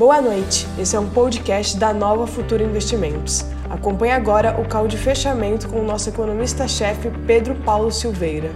Boa 0.00 0.18
noite, 0.22 0.66
esse 0.78 0.96
é 0.96 0.98
um 0.98 1.10
podcast 1.10 1.78
da 1.78 1.92
Nova 1.92 2.26
Futura 2.26 2.64
Investimentos. 2.64 3.42
Acompanhe 3.68 4.12
agora 4.12 4.58
o 4.58 4.66
call 4.66 4.88
de 4.88 4.96
fechamento 4.96 5.68
com 5.68 5.78
o 5.78 5.84
nosso 5.84 6.08
economista-chefe 6.08 7.10
Pedro 7.26 7.54
Paulo 7.66 7.92
Silveira. 7.92 8.50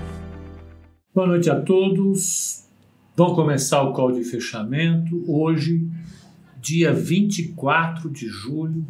Boa 1.14 1.26
noite 1.26 1.50
a 1.50 1.60
todos. 1.60 2.66
Vamos 3.14 3.34
começar 3.34 3.82
o 3.82 3.92
call 3.92 4.12
de 4.12 4.24
fechamento 4.24 5.22
hoje, 5.30 5.86
dia 6.62 6.94
24 6.94 8.08
de 8.08 8.26
julho, 8.26 8.82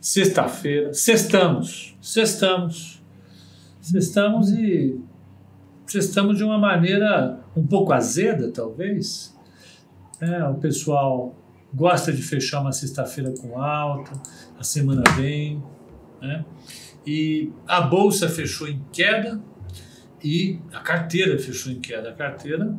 sexta-feira. 0.00 0.94
Sextamos, 0.94 1.98
sextamos, 2.00 3.02
sextamos 3.80 4.52
e 4.52 5.00
sextamos 5.84 6.38
de 6.38 6.44
uma 6.44 6.58
maneira 6.58 7.40
um 7.56 7.66
pouco 7.66 7.92
azeda, 7.92 8.52
talvez. 8.52 9.36
É, 10.20 10.44
o 10.44 10.54
pessoal 10.54 11.39
gosta 11.72 12.12
de 12.12 12.22
fechar 12.22 12.60
uma 12.60 12.72
sexta-feira 12.72 13.32
com 13.40 13.60
alta, 13.60 14.12
a 14.58 14.64
semana 14.64 15.02
vem, 15.16 15.62
né? 16.20 16.44
E 17.06 17.50
a 17.66 17.80
bolsa 17.80 18.28
fechou 18.28 18.68
em 18.68 18.84
queda 18.92 19.40
e 20.22 20.60
a 20.72 20.80
carteira 20.80 21.38
fechou 21.38 21.72
em 21.72 21.80
queda. 21.80 22.10
A 22.10 22.14
carteira 22.14 22.76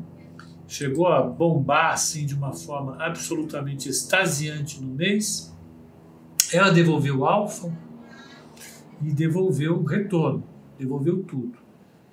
chegou 0.68 1.08
a 1.08 1.22
bombar 1.22 1.94
assim 1.94 2.26
de 2.26 2.36
uma 2.36 2.54
forma 2.54 2.96
absolutamente 3.04 3.90
extasiante 3.90 4.82
no 4.82 4.94
mês. 4.94 5.56
Ela 6.54 6.70
devolveu 6.70 7.26
alfa 7.26 7.72
e 9.02 9.12
devolveu 9.12 9.84
retorno, 9.84 10.44
devolveu 10.78 11.24
tudo. 11.24 11.58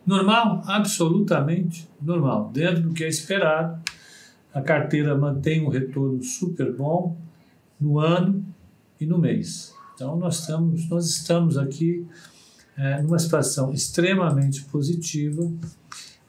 Normal? 0.07 0.63
Absolutamente 0.65 1.89
normal, 2.01 2.51
dentro 2.51 2.83
do 2.83 2.95
que 2.95 3.05
é 3.05 3.09
esperado 3.09 3.83
a 4.53 4.61
carteira 4.61 5.17
mantém 5.17 5.65
um 5.65 5.69
retorno 5.69 6.23
super 6.23 6.73
bom 6.75 7.17
no 7.81 7.99
ano 7.99 8.45
e 9.01 9.07
no 9.07 9.19
mês. 9.19 9.75
Então 9.95 10.17
nós 10.17 10.41
estamos, 10.41 10.89
nós 10.89 11.09
estamos 11.09 11.59
aqui 11.59 12.07
é, 12.77 13.03
numa 13.03 13.19
situação 13.19 13.73
extremamente 13.73 14.65
positiva, 14.65 15.51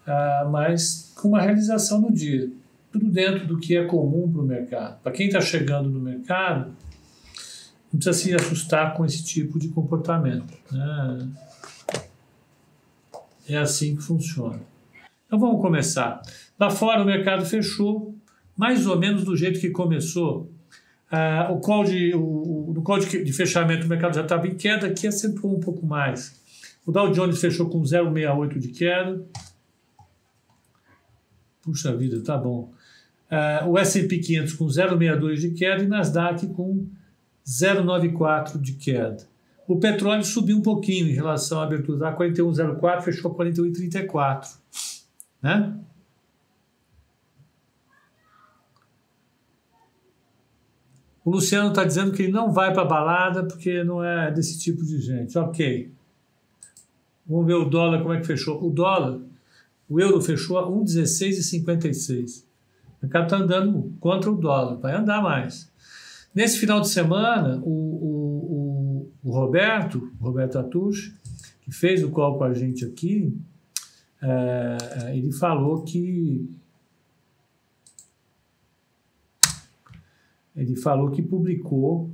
ah, 0.05 0.47
mas 0.51 1.13
com 1.15 1.29
uma 1.29 1.41
realização 1.41 2.01
no 2.01 2.11
dia. 2.11 2.49
Tudo 2.91 3.11
dentro 3.11 3.45
do 3.45 3.59
que 3.59 3.77
é 3.77 3.85
comum 3.85 4.31
para 4.31 4.41
o 4.41 4.45
mercado. 4.45 4.99
Para 5.01 5.11
quem 5.11 5.27
está 5.27 5.39
chegando 5.39 5.89
no 5.89 5.99
mercado, 5.99 6.73
não 7.93 7.99
precisa 7.99 8.13
se 8.13 8.33
assustar 8.33 8.95
com 8.95 9.05
esse 9.05 9.23
tipo 9.23 9.59
de 9.59 9.67
comportamento. 9.69 10.51
Né? 10.71 11.29
É 13.47 13.57
assim 13.57 13.95
que 13.95 14.01
funciona. 14.01 14.59
Então 15.27 15.39
vamos 15.39 15.61
começar. 15.61 16.21
Lá 16.59 16.71
fora 16.71 17.03
o 17.03 17.05
mercado 17.05 17.45
fechou 17.45 18.15
mais 18.59 18.85
ou 18.85 18.99
menos 18.99 19.23
do 19.23 19.37
jeito 19.37 19.57
que 19.57 19.69
começou. 19.69 20.51
Ah, 21.09 21.49
o 21.49 21.83
de, 21.85 22.13
o, 22.13 22.73
no 22.75 22.81
call 22.81 22.99
de, 22.99 23.31
fechamento 23.31 23.85
o 23.85 23.87
mercado 23.89 24.15
já 24.15 24.21
estava 24.21 24.45
em 24.49 24.53
queda, 24.53 24.85
aqui 24.85 25.07
acentuou 25.07 25.55
um 25.55 25.61
pouco 25.61 25.85
mais. 25.85 26.37
O 26.85 26.91
Dow 26.91 27.09
Jones 27.09 27.39
fechou 27.39 27.69
com 27.69 27.81
0,68 27.81 28.59
de 28.59 28.67
queda. 28.67 29.25
Puxa 31.61 31.95
vida, 31.95 32.21
tá 32.21 32.37
bom. 32.37 32.73
Ah, 33.31 33.63
o 33.65 33.77
S&P 33.77 34.19
500 34.19 34.53
com 34.55 34.65
0,62 34.65 35.35
de 35.35 35.51
queda 35.51 35.81
e 35.81 35.87
Nasdaq 35.87 36.45
com 36.47 36.85
0,94 37.47 38.59
de 38.59 38.73
queda. 38.73 39.25
O 39.69 39.79
petróleo 39.79 40.25
subiu 40.25 40.57
um 40.57 40.61
pouquinho 40.61 41.07
em 41.07 41.13
relação 41.13 41.61
à 41.61 41.63
abertura, 41.63 42.11
tá? 42.11 42.17
41,04, 42.17 43.03
fechou 43.03 43.33
41,34. 43.33 44.49
Né? 45.41 45.79
O 51.29 51.31
Luciano 51.31 51.69
está 51.69 51.83
dizendo 51.83 52.11
que 52.11 52.23
ele 52.23 52.31
não 52.31 52.51
vai 52.51 52.73
para 52.73 52.83
balada 52.83 53.43
porque 53.43 53.83
não 53.83 54.03
é 54.03 54.31
desse 54.31 54.57
tipo 54.57 54.83
de 54.83 54.99
gente. 54.99 55.37
Ok. 55.37 55.93
Vamos 57.23 57.45
ver 57.45 57.53
o 57.53 57.65
dólar 57.65 58.01
como 58.01 58.15
é 58.15 58.19
que 58.19 58.25
fechou. 58.25 58.59
O 58.65 58.71
dólar, 58.71 59.19
o 59.87 59.99
euro 59.99 60.19
fechou 60.23 60.57
a 60.57 60.67
1,1656. 60.67 62.41
O 62.41 62.45
mercado 63.03 63.25
está 63.25 63.37
andando 63.37 63.93
contra 63.99 64.31
o 64.31 64.35
dólar, 64.35 64.77
vai 64.77 64.95
andar 64.95 65.21
mais. 65.21 65.71
Nesse 66.33 66.57
final 66.57 66.81
de 66.81 66.89
semana, 66.89 67.61
o, 67.63 67.69
o, 67.69 69.11
o, 69.21 69.29
o 69.29 69.31
Roberto, 69.31 70.11
Roberto 70.19 70.57
Atush, 70.57 71.13
que 71.61 71.71
fez 71.71 72.03
o 72.03 72.09
call 72.09 72.39
com 72.39 72.45
a 72.45 72.55
gente 72.55 72.83
aqui, 72.83 73.37
é, 74.19 75.15
ele 75.15 75.31
falou 75.31 75.83
que 75.83 76.49
ele 80.59 80.75
falou 80.75 81.09
que 81.09 81.21
publicou 81.21 82.11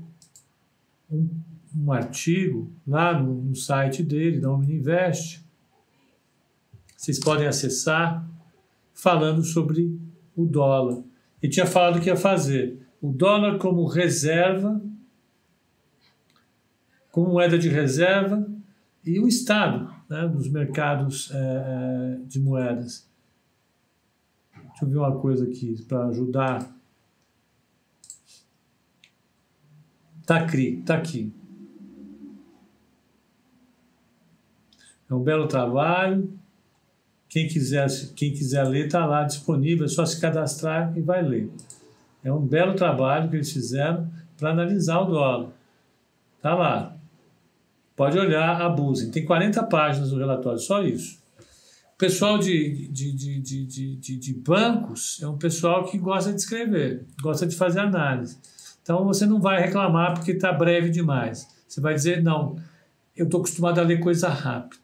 um, 1.12 1.28
um 1.76 1.92
artigo 1.92 2.72
lá 2.86 3.20
no, 3.20 3.42
no, 3.42 3.56
site 3.56 4.04
dele, 4.04 4.40
da 4.40 4.52
Omniinvest. 4.52 5.44
Vocês 6.96 7.20
podem 7.20 7.48
acessar, 7.48 8.24
falando 8.94 9.44
sobre 9.44 10.00
o 10.36 10.46
dólar. 10.46 11.02
Ele 11.42 11.52
tinha 11.52 11.66
falado 11.66 12.00
que 12.00 12.08
ia 12.08 12.16
fazer 12.16 12.88
o 13.02 13.12
dólar 13.12 13.58
como 13.58 13.88
reserva, 13.88 14.80
como 17.12 17.32
moeda 17.32 17.58
de 17.58 17.68
reserva, 17.68 18.48
e 19.04 19.20
o 19.20 19.28
Estado 19.28 19.92
né, 20.08 20.28
dos 20.28 20.48
mercados 20.50 21.32
é, 21.34 22.20
de 22.28 22.40
moedas. 22.40 23.10
Deixa 24.54 24.86
eu 24.86 24.90
ver 24.90 24.98
uma 24.98 25.18
coisa 25.20 25.46
aqui 25.46 25.84
para 25.88 26.06
ajudar 26.08 26.75
Está 30.26 30.38
aqui, 30.38 30.82
tá 30.84 30.96
aqui. 30.96 31.32
É 35.08 35.14
um 35.14 35.20
belo 35.20 35.48
trabalho. 35.48 36.34
Quem 37.30 37.48
quiser, 37.48 37.86
quem 38.16 38.34
quiser 38.34 38.64
ler, 38.64 38.88
está 38.88 39.06
lá 39.06 39.22
disponível, 39.22 39.86
é 39.86 39.88
só 39.88 40.04
se 40.04 40.20
cadastrar 40.20 40.98
e 40.98 41.02
vai 41.02 41.22
ler. 41.22 41.52
É 42.24 42.34
um 42.34 42.42
belo 42.42 42.74
trabalho 42.74 43.30
que 43.30 43.36
eles 43.36 43.54
fizeram 43.54 44.12
para 44.36 44.50
analisar 44.50 45.02
o 45.02 45.06
dólar. 45.06 45.50
Está 46.38 46.56
lá. 46.56 46.98
Pode 47.96 48.18
olhar, 48.18 48.60
abusem. 48.60 49.12
Tem 49.12 49.24
40 49.24 49.62
páginas 49.66 50.12
no 50.12 50.18
relatório, 50.18 50.58
só 50.58 50.82
isso. 50.82 51.20
O 51.94 51.98
pessoal 52.00 52.40
de, 52.40 52.88
de, 52.88 53.12
de, 53.12 53.96
de, 53.96 54.18
de 54.18 54.34
bancos 54.34 55.22
é 55.22 55.28
um 55.28 55.38
pessoal 55.38 55.86
que 55.86 56.00
gosta 56.00 56.32
de 56.34 56.42
escrever, 56.42 57.06
gosta 57.22 57.46
de 57.46 57.56
fazer 57.56 57.82
análise. 57.82 58.40
Então 58.86 59.04
você 59.04 59.26
não 59.26 59.42
vai 59.42 59.60
reclamar 59.60 60.14
porque 60.14 60.34
está 60.34 60.54
breve 60.54 60.92
demais. 60.92 61.48
Você 61.68 61.82
vai 61.82 61.96
dizer, 61.96 62.22
não, 62.22 62.56
eu 63.18 63.26
estou 63.26 63.40
acostumado 63.40 63.80
a 63.80 63.84
ler 63.84 64.00
coisa 64.00 64.30
rápida. 64.30 64.84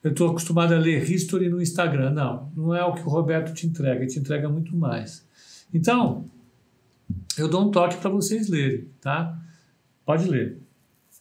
Eu 0.00 0.12
estou 0.12 0.30
acostumado 0.30 0.72
a 0.72 0.78
ler 0.78 1.10
history 1.10 1.48
no 1.48 1.60
Instagram. 1.60 2.10
Não, 2.10 2.52
não 2.54 2.72
é 2.72 2.84
o 2.84 2.94
que 2.94 3.00
o 3.00 3.08
Roberto 3.08 3.52
te 3.52 3.66
entrega, 3.66 4.02
ele 4.02 4.06
te 4.06 4.20
entrega 4.20 4.48
muito 4.48 4.76
mais. 4.76 5.26
Então, 5.74 6.24
eu 7.36 7.48
dou 7.48 7.66
um 7.66 7.72
toque 7.72 7.96
para 7.96 8.10
vocês 8.10 8.48
lerem, 8.48 8.88
tá? 9.00 9.36
Pode 10.04 10.28
ler. 10.28 10.62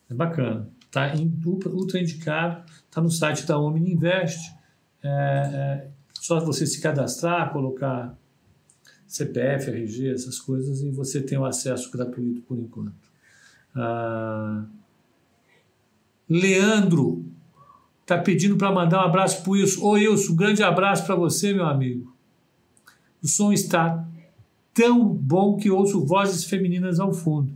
É 0.07 0.13
bacana. 0.13 0.69
Está 0.81 1.11
ultra 1.43 1.99
indicado, 1.99 2.63
está 2.87 3.01
no 3.01 3.09
site 3.09 3.47
da 3.47 3.57
Omni 3.57 3.93
Invest. 3.93 4.53
É, 5.01 5.09
é, 5.09 5.87
só 6.13 6.39
você 6.39 6.67
se 6.67 6.79
cadastrar, 6.79 7.51
colocar 7.51 8.15
CPF, 9.15 9.71
RG, 9.71 10.09
essas 10.09 10.39
coisas, 10.39 10.81
e 10.81 10.91
você 10.91 11.21
tem 11.21 11.37
o 11.37 11.45
acesso 11.45 11.89
gratuito 11.89 12.41
por 12.41 12.59
enquanto. 12.59 12.93
Ah, 13.73 14.65
Leandro 16.29 17.25
está 18.01 18.17
pedindo 18.17 18.57
para 18.57 18.73
mandar 18.73 18.99
um 18.99 19.07
abraço 19.07 19.41
para 19.41 19.49
o 19.49 19.53
Wilson. 19.53 19.81
Ô 19.81 19.91
Wilson, 19.91 20.33
um 20.33 20.35
grande 20.35 20.61
abraço 20.61 21.05
para 21.05 21.15
você, 21.15 21.53
meu 21.53 21.65
amigo. 21.65 22.13
O 23.23 23.27
som 23.27 23.53
está 23.53 24.05
tão 24.73 25.07
bom 25.07 25.55
que 25.55 25.71
ouço 25.71 26.05
vozes 26.05 26.43
femininas 26.43 26.99
ao 26.99 27.13
fundo. 27.13 27.53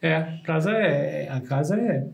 É, 0.00 0.16
a 0.16 0.42
casa 0.42 0.70
é, 0.70 1.28
a 1.28 1.40
casa 1.42 1.76
é, 1.76 2.08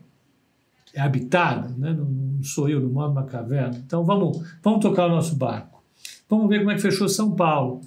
é 0.94 1.00
habitada, 1.00 1.68
né? 1.78 1.92
não, 1.92 2.06
não 2.06 2.42
sou 2.42 2.68
eu, 2.68 2.80
não 2.80 2.90
moro 2.90 3.10
numa 3.10 3.24
caverna. 3.24 3.78
Então 3.86 4.04
vamos, 4.04 4.42
vamos 4.62 4.80
tocar 4.80 5.06
o 5.06 5.10
nosso 5.10 5.36
barco. 5.36 5.80
Vamos 6.28 6.48
ver 6.48 6.58
como 6.58 6.72
é 6.72 6.74
que 6.74 6.82
fechou 6.82 7.08
São 7.08 7.36
Paulo. 7.36 7.82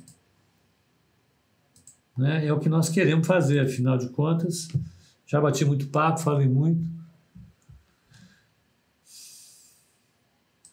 Né? 2.17 2.45
É 2.45 2.53
o 2.53 2.59
que 2.59 2.69
nós 2.69 2.89
queremos 2.89 3.25
fazer, 3.25 3.59
afinal 3.59 3.97
de 3.97 4.09
contas. 4.09 4.67
Já 5.25 5.39
bati 5.39 5.63
muito 5.63 5.87
papo, 5.87 6.19
falei 6.19 6.47
muito. 6.47 6.85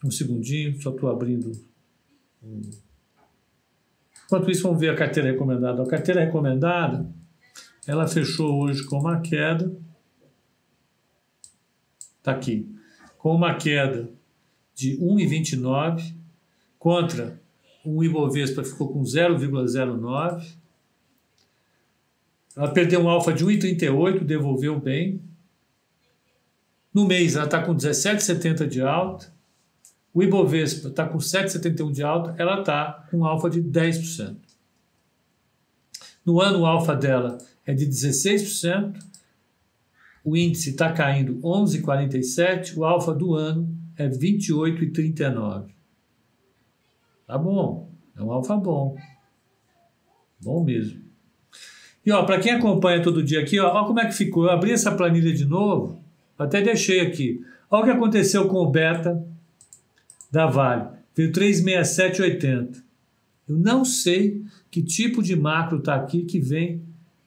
Um 0.03 0.11
segundinho, 0.11 0.81
só 0.81 0.91
estou 0.91 1.09
abrindo. 1.09 1.51
Enquanto 4.25 4.51
isso, 4.51 4.63
vamos 4.63 4.79
ver 4.79 4.89
a 4.89 4.95
carteira 4.95 5.31
recomendada. 5.31 5.83
A 5.83 5.87
carteira 5.87 6.23
recomendada, 6.23 7.09
ela 7.85 8.07
fechou 8.07 8.61
hoje 8.61 8.83
com 8.85 8.99
uma 8.99 9.19
queda. 9.19 9.75
Está 12.17 12.31
aqui. 12.31 12.69
Com 13.17 13.35
uma 13.35 13.55
queda 13.55 14.09
de 14.75 14.97
1,29 14.97 16.15
contra 16.77 17.41
um 17.85 18.03
Ibovespa 18.03 18.63
ficou 18.63 18.93
com 18.93 19.01
0,09 19.01 20.55
Ela 22.55 22.73
perdeu 22.73 23.01
um 23.01 23.09
alfa 23.09 23.33
de 23.33 23.45
1,38, 23.45 24.23
devolveu 24.23 24.79
bem. 24.79 25.21
No 26.93 27.05
mês 27.05 27.35
ela 27.35 27.45
está 27.45 27.63
com 27.63 27.75
17,70 27.75 28.67
de 28.67 28.81
alta. 28.81 29.31
O 30.13 30.23
Ibovespa 30.23 30.89
está 30.89 31.07
com 31.07 31.17
7,71 31.17 31.91
de 31.91 32.03
alta, 32.03 32.35
ela 32.37 32.59
está 32.59 33.07
com 33.09 33.19
um 33.19 33.25
alfa 33.25 33.49
de 33.49 33.61
10%. 33.61 34.35
No 36.25 36.41
ano, 36.41 36.59
o 36.59 36.65
alfa 36.65 36.95
dela 36.95 37.37
é 37.65 37.73
de 37.73 37.87
16%, 37.87 38.99
o 40.23 40.35
índice 40.35 40.71
está 40.71 40.91
caindo 40.91 41.39
11,47%, 41.39 42.75
o 42.77 42.83
alfa 42.83 43.13
do 43.13 43.35
ano 43.35 43.73
é 43.95 44.09
28,39%. 44.09 45.69
Tá 47.25 47.37
bom, 47.37 47.91
é 48.17 48.23
um 48.23 48.31
alfa 48.31 48.57
bom. 48.57 48.97
Bom 50.41 50.63
mesmo. 50.63 51.08
E 52.09 52.11
ó, 52.11 52.23
para 52.23 52.39
quem 52.39 52.53
acompanha 52.53 53.03
todo 53.03 53.21
dia 53.21 53.39
aqui, 53.39 53.59
ó, 53.59 53.67
ó 53.67 53.85
como 53.85 53.99
é 53.99 54.07
que 54.07 54.15
ficou. 54.15 54.45
Eu 54.45 54.49
abri 54.49 54.71
essa 54.71 54.91
planilha 54.91 55.31
de 55.31 55.45
novo, 55.45 56.01
até 56.39 56.59
deixei 56.59 57.01
aqui. 57.01 57.45
Olha 57.69 57.83
o 57.83 57.85
que 57.85 57.91
aconteceu 57.91 58.47
com 58.47 58.57
o 58.57 58.71
beta 58.71 59.23
da 60.31 60.47
Vale. 60.47 60.87
Veio 61.15 61.31
367,80. 61.31 62.81
Eu 63.47 63.55
não 63.57 63.85
sei 63.85 64.43
que 64.71 64.81
tipo 64.81 65.21
de 65.21 65.35
macro 65.35 65.77
está 65.77 65.93
aqui 65.93 66.23
que 66.23 66.39
vem 66.39 66.81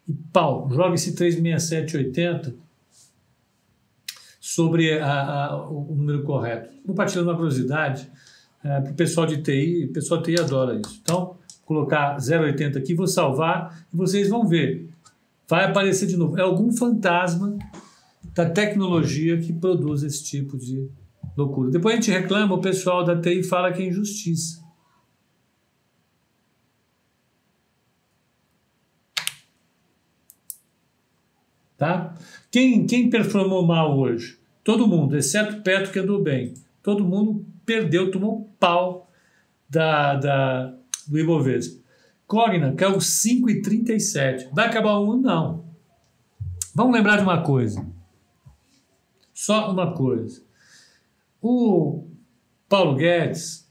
e 0.09 0.13
pau, 0.33 0.69
joga 0.73 0.97
esse 0.97 1.15
367,80 1.15 2.53
sobre 4.41 4.99
a, 4.99 5.47
a, 5.47 5.71
o 5.71 5.95
número 5.95 6.25
correto. 6.25 6.75
Compartilhando 6.85 7.29
uma 7.29 7.37
curiosidade 7.37 8.11
é, 8.65 8.81
para 8.81 8.91
o 8.91 8.95
pessoal 8.95 9.29
de 9.29 9.41
TI, 9.43 9.87
o 9.91 9.93
pessoal 9.93 10.21
de 10.21 10.35
TI 10.35 10.41
adora 10.41 10.75
isso. 10.75 10.99
Então, 11.05 11.37
colocar 11.73 12.17
0,80 12.19 12.77
aqui, 12.77 12.95
vou 12.95 13.07
salvar 13.07 13.87
e 13.93 13.97
vocês 13.97 14.29
vão 14.29 14.47
ver. 14.47 14.91
Vai 15.49 15.65
aparecer 15.65 16.07
de 16.07 16.17
novo. 16.17 16.39
É 16.39 16.43
algum 16.43 16.71
fantasma 16.71 17.57
da 18.35 18.49
tecnologia 18.49 19.39
que 19.39 19.53
produz 19.53 20.03
esse 20.03 20.23
tipo 20.23 20.59
de 20.59 20.89
loucura. 21.37 21.71
Depois 21.71 21.95
a 21.95 21.97
gente 21.97 22.11
reclama, 22.11 22.55
o 22.55 22.61
pessoal 22.61 23.05
da 23.05 23.19
TI 23.19 23.43
fala 23.43 23.73
que 23.73 23.83
é 23.83 23.87
injustiça. 23.87 24.63
Tá? 31.77 32.15
Quem, 32.51 32.87
quem 32.87 33.11
performou 33.11 33.67
mal 33.67 33.99
hoje? 33.99 34.39
Todo 34.63 34.87
mundo, 34.87 35.17
exceto 35.17 35.63
Petro 35.63 35.91
que 35.91 35.99
andou 35.99 36.23
bem. 36.23 36.55
Todo 36.83 37.05
mundo 37.05 37.45
perdeu, 37.67 38.11
tomou 38.11 38.55
pau 38.61 39.11
da, 39.69 40.15
da, 40.15 40.75
do 41.09 41.19
Ibovespa. 41.19 41.81
Cogna 42.27 42.75
caiu 42.75 42.99
5,37. 42.99 44.49
Vai 44.53 44.67
acabar 44.67 44.99
o 44.99 45.07
mundo? 45.07 45.23
Não. 45.23 45.65
Vamos 46.75 46.95
lembrar 46.95 47.17
de 47.17 47.23
uma 47.23 47.43
coisa. 47.43 47.87
Só 49.35 49.71
uma 49.71 49.95
coisa. 49.95 50.43
O 51.41 52.07
Paulo 52.69 52.95
Guedes, 52.95 53.69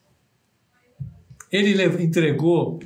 ele 1.52 1.82
entregou 2.04 2.80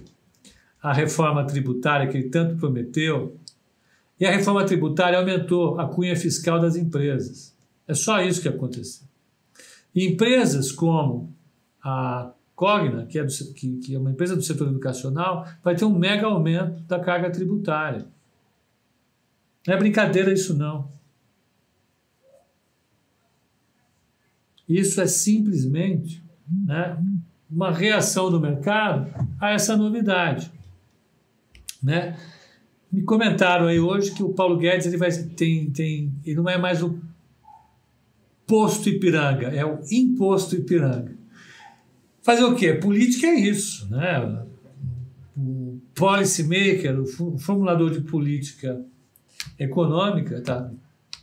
a 0.81 0.93
reforma 0.93 1.45
tributária 1.45 2.07
que 2.07 2.15
ele 2.15 2.29
tanto 2.29 2.57
prometeu, 2.57 3.39
e 4.19 4.25
a 4.25 4.31
reforma 4.31 4.63
tributária 4.63 5.17
aumentou 5.17 5.79
a 5.79 5.89
cunha 5.89 6.15
fiscal 6.15 6.59
das 6.59 6.75
empresas. 6.75 7.57
É 7.87 7.93
só 7.93 8.21
isso 8.21 8.41
que 8.41 8.47
aconteceu. 8.47 9.07
Empresas 9.95 10.71
como 10.71 11.33
a 11.83 12.34
Cogna, 12.55 13.05
que 13.05 13.19
é, 13.19 13.23
do, 13.23 13.53
que, 13.53 13.77
que 13.77 13.95
é 13.95 13.99
uma 13.99 14.11
empresa 14.11 14.35
do 14.35 14.41
setor 14.41 14.69
educacional, 14.69 15.45
vai 15.63 15.75
ter 15.75 15.85
um 15.85 15.97
mega 15.97 16.25
aumento 16.25 16.81
da 16.83 16.99
carga 16.99 17.29
tributária. 17.29 18.07
Não 19.67 19.73
é 19.73 19.77
brincadeira 19.77 20.31
isso 20.31 20.55
não. 20.55 20.89
Isso 24.67 24.99
é 25.01 25.05
simplesmente 25.05 26.23
né, 26.65 26.97
uma 27.49 27.71
reação 27.71 28.31
do 28.31 28.39
mercado 28.39 29.13
a 29.39 29.51
essa 29.51 29.75
novidade. 29.75 30.51
Né? 31.83 32.17
Me 32.91 33.03
comentaram 33.03 33.67
aí 33.67 33.79
hoje 33.79 34.11
que 34.11 34.23
o 34.23 34.33
Paulo 34.33 34.57
Guedes 34.57 34.87
ele 34.87 34.97
vai, 34.97 35.11
tem, 35.11 35.69
tem, 35.69 36.13
ele 36.25 36.37
não 36.37 36.49
é 36.49 36.57
mais 36.57 36.81
o 36.81 36.97
posto 38.47 38.89
Ipiranga, 38.89 39.47
é 39.47 39.65
o 39.65 39.81
imposto 39.91 40.55
Ipiranga. 40.55 41.24
Fazer 42.25 42.43
o 42.43 42.55
quê? 42.55 42.73
Política 42.73 43.27
é 43.27 43.35
isso, 43.35 43.87
né? 43.87 44.43
O 45.37 45.79
policy 45.93 46.41
maker, 46.41 46.99
o 46.99 47.37
formulador 47.37 47.91
de 47.91 48.01
política 48.01 48.83
econômica 49.59 50.39
está 50.39 50.71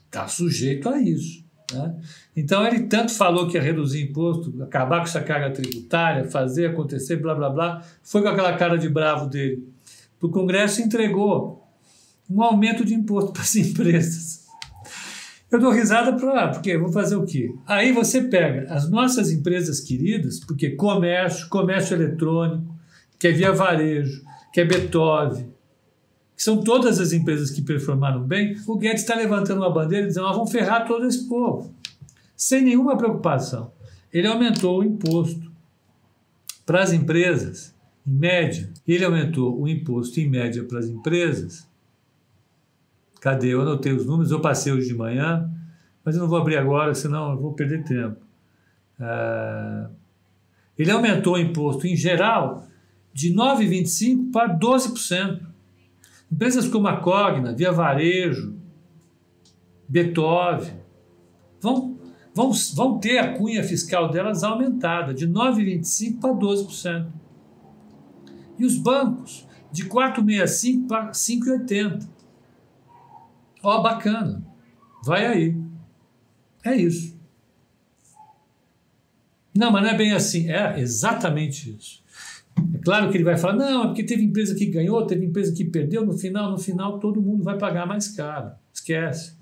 tá 0.09 0.29
sujeito 0.29 0.89
a 0.89 1.01
isso. 1.01 1.45
Né? 1.73 1.97
Então 2.37 2.65
ele 2.65 2.85
tanto 2.85 3.13
falou 3.13 3.49
que 3.49 3.57
ia 3.57 3.63
reduzir 3.63 4.01
imposto, 4.01 4.63
acabar 4.63 4.99
com 4.99 5.07
essa 5.07 5.21
carga 5.21 5.51
tributária, 5.51 6.31
fazer 6.31 6.67
acontecer, 6.67 7.17
blá 7.17 7.35
blá 7.35 7.51
blá, 7.51 7.85
foi 8.01 8.23
com 8.23 8.29
aquela 8.29 8.57
cara 8.57 8.77
de 8.77 8.89
bravo 8.89 9.29
dele. 9.29 9.67
O 10.21 10.29
Congresso 10.29 10.83
entregou 10.83 11.69
um 12.31 12.41
aumento 12.45 12.85
de 12.85 12.95
imposto 12.95 13.33
para 13.35 13.43
as 13.43 13.57
empresas. 13.57 14.42
Eu 15.53 15.59
dou 15.59 15.71
risada 15.71 16.15
para 16.15 16.49
porque 16.49 16.79
vou 16.79 16.91
fazer 16.91 17.15
o 17.15 17.27
quê? 17.27 17.55
Aí 17.67 17.93
você 17.93 18.23
pega 18.23 18.73
as 18.73 18.89
nossas 18.89 19.31
empresas 19.31 19.81
queridas, 19.81 20.41
porque 20.41 20.71
comércio, 20.71 21.47
comércio 21.51 21.95
eletrônico, 21.95 22.75
que 23.19 23.29
é 23.29 23.33
via 23.33 23.53
varejo, 23.53 24.25
que 24.51 24.63
é 24.63 24.65
Beethoven, 24.65 25.53
que 26.35 26.43
são 26.43 26.65
todas 26.65 26.99
as 26.99 27.13
empresas 27.13 27.51
que 27.51 27.61
performaram 27.61 28.23
bem, 28.23 28.57
o 28.67 28.79
Guedes 28.79 29.03
está 29.03 29.15
levantando 29.15 29.59
uma 29.59 29.71
bandeira 29.71 30.07
e 30.07 30.09
dizendo: 30.09 30.25
nós 30.25 30.37
vamos 30.37 30.51
ferrar 30.51 30.87
todo 30.87 31.05
esse 31.05 31.29
povo, 31.29 31.71
sem 32.35 32.63
nenhuma 32.63 32.97
preocupação. 32.97 33.71
Ele 34.11 34.27
aumentou 34.27 34.81
o 34.81 34.85
imposto 34.85 35.53
para 36.65 36.83
as 36.83 36.95
empresas, 36.95 37.75
em 38.07 38.13
média, 38.15 38.71
ele 38.89 39.05
aumentou 39.05 39.61
o 39.61 39.69
imposto 39.69 40.19
em 40.19 40.31
média 40.31 40.65
para 40.65 40.79
as 40.79 40.87
empresas 40.87 41.71
Cadê? 43.23 43.55
Eu 43.55 43.63
anotei 43.63 43.93
os 43.93 44.05
números, 44.05 44.33
eu 44.33 44.41
passei 44.41 44.73
hoje 44.73 44.89
de 44.89 44.95
manhã, 44.95 45.49
mas 46.05 46.17
eu 46.17 46.23
não 46.23 46.29
vou 46.29 46.39
abrir 46.39 46.57
agora, 46.57 46.93
senão 46.93 47.31
eu 47.31 47.41
vou 47.41 47.53
perder 47.53 47.85
tempo. 47.85 48.21
É... 49.01 49.87
Ele 50.77 50.91
aumentou 50.91 51.35
o 51.35 51.39
imposto 51.39 51.87
em 51.87 51.95
geral 51.95 52.67
de 53.15 53.33
9,25% 53.33 54.33
para 54.33 54.59
12%. 54.59 55.41
Empresas 56.33 56.67
como 56.67 56.89
a 56.89 56.97
Cogna, 56.97 57.55
Via 57.55 57.71
Varejo, 57.71 58.57
Beethoven, 59.89 60.75
vão, 61.61 61.97
vão, 62.35 62.51
vão 62.75 62.99
ter 62.99 63.19
a 63.19 63.39
cunha 63.39 63.63
fiscal 63.63 64.11
delas 64.11 64.43
aumentada 64.43 65.15
de 65.15 65.29
9,25% 65.29 66.19
para 66.19 66.35
12%. 66.35 67.07
E 68.59 68.65
os 68.65 68.77
bancos, 68.77 69.47
de 69.71 69.85
4,65% 69.85 70.89
para 70.89 71.11
5,80%. 71.13 72.12
Ó, 73.63 73.79
oh, 73.79 73.83
bacana. 73.83 74.45
Vai 75.05 75.27
aí. 75.27 75.57
É 76.65 76.75
isso. 76.75 77.17
Não, 79.55 79.71
mas 79.71 79.83
não 79.83 79.91
é 79.91 79.97
bem 79.97 80.13
assim. 80.13 80.51
É 80.51 80.79
exatamente 80.81 81.77
isso. 81.77 82.03
É 82.75 82.79
claro 82.79 83.11
que 83.11 83.17
ele 83.17 83.25
vai 83.25 83.37
falar, 83.37 83.55
não, 83.55 83.85
é 83.85 83.87
porque 83.87 84.05
teve 84.05 84.23
empresa 84.23 84.55
que 84.55 84.67
ganhou, 84.67 85.07
teve 85.07 85.25
empresa 85.25 85.53
que 85.55 85.65
perdeu, 85.65 86.05
no 86.05 86.13
final, 86.13 86.51
no 86.51 86.59
final, 86.59 86.99
todo 86.99 87.21
mundo 87.21 87.43
vai 87.43 87.57
pagar 87.57 87.87
mais 87.87 88.09
caro. 88.09 88.53
Esquece. 88.73 89.37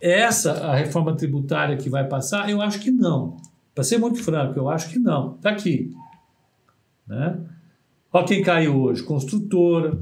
Essa 0.00 0.52
a 0.52 0.74
reforma 0.74 1.16
tributária 1.16 1.76
que 1.76 1.88
vai 1.88 2.08
passar? 2.08 2.50
Eu 2.50 2.60
acho 2.60 2.80
que 2.80 2.90
não. 2.90 3.36
Para 3.74 3.84
ser 3.84 3.98
muito 3.98 4.22
franco, 4.22 4.58
eu 4.58 4.68
acho 4.68 4.90
que 4.90 4.98
não. 4.98 5.36
Está 5.36 5.50
aqui. 5.50 5.92
Né? 7.06 7.38
Olha 8.12 8.26
quem 8.26 8.42
caiu 8.42 8.82
hoje: 8.82 9.02
construtora, 9.02 9.98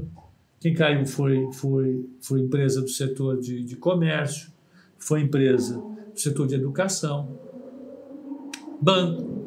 quem 0.61 0.75
caiu 0.75 1.07
foi, 1.07 1.51
foi, 1.53 2.07
foi 2.21 2.41
empresa 2.41 2.83
do 2.83 2.87
setor 2.87 3.39
de, 3.39 3.63
de 3.63 3.75
comércio, 3.75 4.53
foi 4.95 5.21
empresa 5.21 5.77
do 5.79 6.19
setor 6.19 6.45
de 6.45 6.53
educação, 6.53 7.35
banco. 8.79 9.41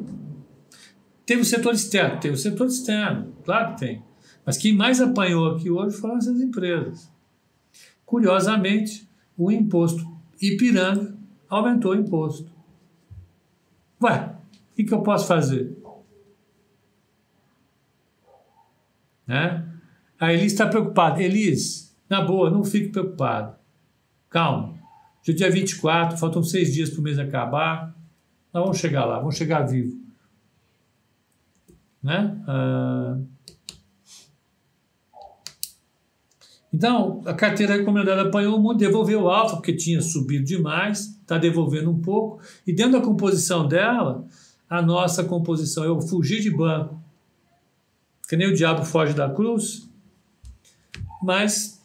Teve 1.25 1.41
o 1.41 1.45
setor 1.45 1.73
externo, 1.73 2.19
teve 2.19 2.33
o 2.33 2.37
setor 2.37 2.67
externo, 2.67 3.33
claro 3.45 3.73
que 3.73 3.79
tem. 3.79 4.03
Mas 4.45 4.57
quem 4.57 4.75
mais 4.75 4.99
apanhou 4.99 5.47
aqui 5.51 5.71
hoje 5.71 5.95
foram 5.95 6.17
essas 6.17 6.41
empresas. 6.41 7.09
Curiosamente, 8.05 9.09
o 9.37 9.49
imposto 9.49 10.05
Ipiranga 10.41 11.17
aumentou 11.47 11.93
o 11.93 11.95
imposto. 11.95 12.51
Ué, 14.03 14.35
o 14.51 14.75
que, 14.75 14.83
que 14.83 14.93
eu 14.93 15.01
posso 15.01 15.25
fazer? 15.27 15.77
Né? 19.25 19.74
A 20.19 20.33
Elis 20.33 20.53
está 20.53 20.67
preocupada. 20.67 21.21
Elis, 21.21 21.95
na 22.09 22.21
boa, 22.21 22.49
não 22.49 22.63
fique 22.63 22.89
preocupado. 22.89 23.55
Calma. 24.29 24.75
Hoje 25.21 25.31
é 25.31 25.33
dia 25.33 25.51
24, 25.51 26.17
faltam 26.17 26.43
seis 26.43 26.73
dias 26.73 26.89
para 26.89 26.99
o 26.99 27.03
mês 27.03 27.17
acabar. 27.17 27.95
Nós 28.53 28.63
vamos 28.63 28.77
chegar 28.77 29.05
lá, 29.05 29.19
vamos 29.19 29.35
chegar 29.35 29.63
vivo. 29.63 29.99
Né? 32.01 32.37
Ah, 32.47 33.17
Então, 36.75 37.21
a 37.25 37.33
carteira 37.33 37.77
recomendada 37.77 38.23
apanhou 38.23 38.59
muito, 38.59 38.79
devolveu 38.79 39.21
o 39.21 39.29
alfa, 39.29 39.55
porque 39.55 39.71
tinha 39.71 40.01
subido 40.01 40.43
demais, 40.43 41.17
está 41.21 41.37
devolvendo 41.37 41.89
um 41.89 42.01
pouco. 42.01 42.41
E 42.67 42.73
dentro 42.73 42.99
da 42.99 43.01
composição 43.01 43.65
dela, 43.65 44.27
a 44.69 44.81
nossa 44.81 45.23
composição, 45.23 45.85
eu 45.85 46.01
fugi 46.01 46.41
de 46.41 46.51
banco, 46.51 47.01
que 48.27 48.35
nem 48.35 48.49
o 48.49 48.53
diabo 48.53 48.83
foge 48.83 49.13
da 49.13 49.29
cruz, 49.29 49.89
mas 51.25 51.83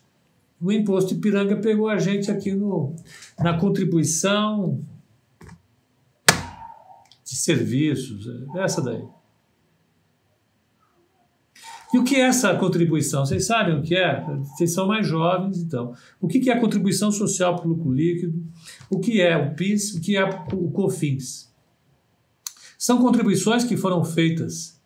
o 0.61 0.71
imposto 0.71 1.15
de 1.15 1.21
piranga 1.21 1.57
pegou 1.57 1.89
a 1.89 1.99
gente 1.99 2.31
aqui 2.31 2.53
no, 2.53 2.95
na 3.39 3.59
contribuição 3.59 4.79
de 7.25 7.35
serviços, 7.35 8.29
essa 8.55 8.83
daí. 8.83 9.03
E 11.93 11.99
o 11.99 12.05
que 12.05 12.17
é 12.17 12.21
essa 12.21 12.55
contribuição? 12.55 13.25
Vocês 13.25 13.47
sabem 13.47 13.77
o 13.77 13.83
que 13.83 13.97
é? 13.97 14.21
Vocês 14.21 14.73
são 14.73 14.87
mais 14.87 15.07
jovens, 15.07 15.59
então. 15.59 15.93
O 16.21 16.29
que 16.29 16.49
é 16.49 16.53
a 16.53 16.61
contribuição 16.61 17.11
social 17.11 17.57
para 17.57 17.67
o 17.67 17.71
lucro 17.71 17.91
líquido? 17.91 18.41
O 18.89 19.01
que 19.01 19.21
é 19.21 19.37
o 19.37 19.55
PIS? 19.55 19.95
O 19.95 20.01
que 20.01 20.17
é 20.17 20.25
o 20.53 20.71
COFINS? 20.71 21.53
São 22.79 22.99
contribuições 22.99 23.65
que 23.65 23.77
foram 23.77 24.05
feitas 24.05 24.81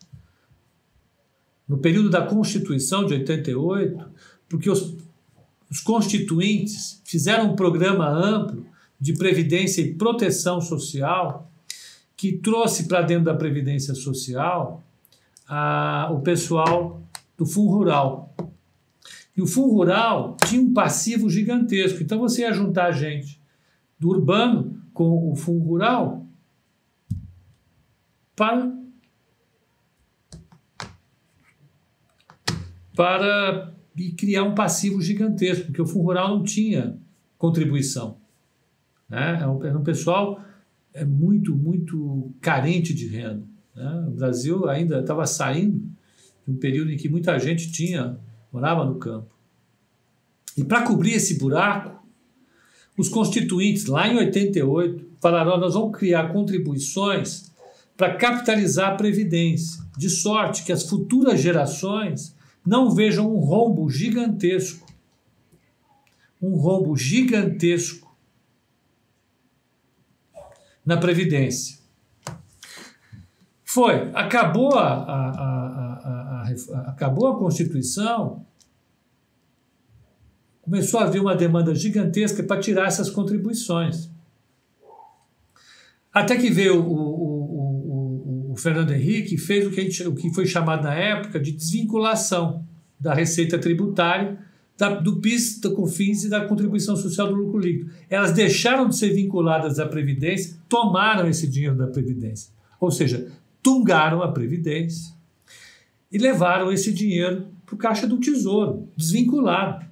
no 1.69 1.79
período 1.79 2.11
da 2.11 2.27
Constituição 2.27 3.05
de 3.05 3.15
88, 3.15 4.11
porque 4.49 4.71
os, 4.71 4.97
os 5.71 5.81
constituintes 5.81 7.03
fizeram 7.05 7.53
um 7.53 7.57
programa 7.57 8.09
amplo 8.09 8.67
de 9.01 9.13
previdência 9.15 9.83
e 9.83 9.95
proteção 9.95 10.61
social 10.61 11.51
que 12.17 12.33
trouxe 12.33 12.87
para 12.87 13.03
dentro 13.03 13.25
da 13.25 13.35
previdência 13.35 13.95
social 13.95 14.83
a, 15.47 16.09
o 16.13 16.21
pessoal 16.21 17.03
do 17.37 17.45
Fundo 17.45 17.73
Rural. 17.73 18.35
E 19.37 19.43
o 19.43 19.47
Fundo 19.47 19.73
Rural 19.73 20.37
tinha 20.47 20.63
um 20.63 20.73
passivo 20.73 21.29
gigantesco. 21.29 22.03
Então 22.03 22.21
você 22.21 22.43
ia 22.43 22.53
juntar 22.53 22.93
gente 22.93 23.41
do 23.99 24.09
urbano 24.09 24.81
com 24.93 25.31
o 25.31 25.35
Fundo 25.35 25.65
Rural 25.65 26.25
para 28.37 28.73
para 32.95 33.74
criar 34.17 34.43
um 34.45 34.55
passivo 34.55 35.01
gigantesco, 35.01 35.67
porque 35.67 35.83
o 35.83 35.87
Fundo 35.87 36.05
Rural 36.05 36.37
não 36.37 36.45
tinha 36.45 36.99
contribuição. 37.39 38.17
Né? 39.09 39.39
Era 39.41 39.79
um 39.79 39.83
pessoal 39.83 40.43
é 40.93 41.05
muito, 41.05 41.55
muito 41.55 42.33
carente 42.41 42.95
de 42.95 43.09
renda. 43.09 43.45
Né? 43.75 44.07
O 44.09 44.13
Brasil 44.13 44.69
ainda 44.69 45.01
estava 45.01 45.27
saindo 45.27 45.79
de 46.47 46.53
um 46.53 46.57
período 46.57 46.93
em 46.93 46.97
que 46.97 47.09
muita 47.09 47.39
gente 47.39 47.71
tinha 47.73 48.19
morava 48.53 48.85
no 48.85 48.95
campo. 48.97 49.35
E 50.57 50.63
para 50.63 50.83
cobrir 50.83 51.15
esse 51.15 51.37
buraco, 51.39 52.07
os 52.97 53.09
constituintes, 53.09 53.87
lá 53.87 54.07
em 54.07 54.17
88, 54.17 55.05
falaram: 55.21 55.59
nós 55.59 55.75
vamos 55.75 55.99
criar 55.99 56.33
contribuições 56.33 57.53
para 57.97 58.15
capitalizar 58.15 58.93
a 58.93 58.97
Previdência, 58.97 59.83
de 59.97 60.09
sorte 60.09 60.65
que 60.65 60.73
as 60.73 60.89
futuras 60.89 61.41
gerações 61.41 62.37
não 62.65 62.91
vejam 62.91 63.31
um 63.35 63.41
rombo 63.41 63.89
gigantesco. 63.91 64.87
Um 66.41 66.57
rombo 66.57 66.97
gigantesco 66.97 68.05
na 70.85 70.97
Previdência. 70.97 71.79
Foi, 73.65 74.11
acabou 74.15 74.75
a, 74.75 74.87
a, 74.87 75.31
a, 76.43 76.91
acabou 76.91 77.29
a 77.29 77.39
Constituição, 77.39 78.47
começou 80.63 81.01
a 81.01 81.05
haver 81.05 81.21
uma 81.21 81.35
demanda 81.35 81.75
gigantesca 81.75 82.43
para 82.43 82.61
tirar 82.61 82.87
essas 82.87 83.11
contribuições. 83.11 84.11
Até 86.13 86.37
que 86.37 86.51
veio 86.51 86.81
o 86.81 87.14
Fernando 88.65 88.93
Henrique 88.93 89.37
fez 89.37 89.67
o 89.67 89.71
que, 89.71 89.83
gente, 89.83 90.09
o 90.09 90.15
que 90.15 90.33
foi 90.33 90.47
chamado 90.47 90.85
na 90.85 90.95
época 90.95 91.39
de 91.39 91.53
desvinculação 91.53 92.65
da 92.99 93.13
receita 93.13 93.59
tributária 93.59 94.39
da, 94.75 94.95
do 94.95 95.21
PIS, 95.21 95.61
da 95.61 95.71
COFINS 95.71 96.25
e 96.25 96.31
da 96.31 96.47
contribuição 96.47 96.97
social 96.97 97.29
do 97.29 97.35
lucro 97.35 97.59
líquido. 97.59 97.91
Elas 98.09 98.33
deixaram 98.33 98.89
de 98.89 98.97
ser 98.97 99.11
vinculadas 99.11 99.79
à 99.79 99.87
Previdência, 99.87 100.57
tomaram 100.67 101.29
esse 101.29 101.47
dinheiro 101.47 101.77
da 101.77 101.87
Previdência. 101.89 102.51
Ou 102.81 102.91
seja, 102.91 103.31
tungaram 103.63 104.23
a 104.23 104.33
Previdência 104.33 105.15
e 106.11 106.17
levaram 106.17 106.73
esse 106.73 106.91
dinheiro 106.91 107.49
para 107.67 107.75
o 107.75 107.79
Caixa 107.79 108.07
do 108.07 108.19
Tesouro, 108.19 108.89
desvinculado. 108.97 109.85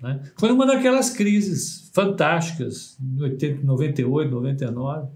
Né? 0.00 0.22
Foi 0.38 0.52
uma 0.52 0.64
daquelas 0.64 1.10
crises 1.10 1.90
fantásticas, 1.92 2.96
em 3.02 3.20
80, 3.20 3.64
98, 3.64 4.30
99. 4.30 5.08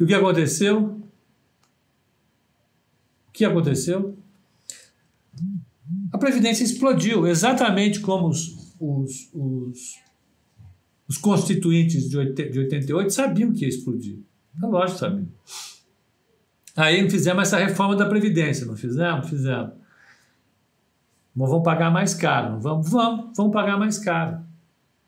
E 0.00 0.04
o 0.04 0.06
que 0.06 0.14
aconteceu? 0.14 0.98
O 3.28 3.32
que 3.32 3.44
aconteceu? 3.44 4.18
A 6.10 6.16
Previdência 6.16 6.64
explodiu, 6.64 7.26
exatamente 7.26 8.00
como 8.00 8.28
os, 8.28 8.74
os, 8.80 9.30
os, 9.34 9.98
os 11.06 11.18
constituintes 11.18 12.08
de 12.08 12.16
88 12.16 13.12
sabiam 13.12 13.52
que 13.52 13.64
ia 13.64 13.68
explodir. 13.68 14.18
É 14.62 14.66
lógico, 14.66 14.98
sabe? 14.98 15.28
Aí 16.74 17.08
fizemos 17.10 17.42
essa 17.42 17.58
reforma 17.58 17.94
da 17.94 18.08
Previdência, 18.08 18.64
não 18.64 18.76
fizemos? 18.76 19.28
Fizemos. 19.28 19.72
Mas 21.34 21.48
vamos 21.50 21.64
pagar 21.64 21.90
mais 21.90 22.14
caro. 22.14 22.58
Vamos, 22.58 22.90
vamos, 22.90 23.36
vamos 23.36 23.52
pagar 23.52 23.78
mais 23.78 23.98
caro. 23.98 24.49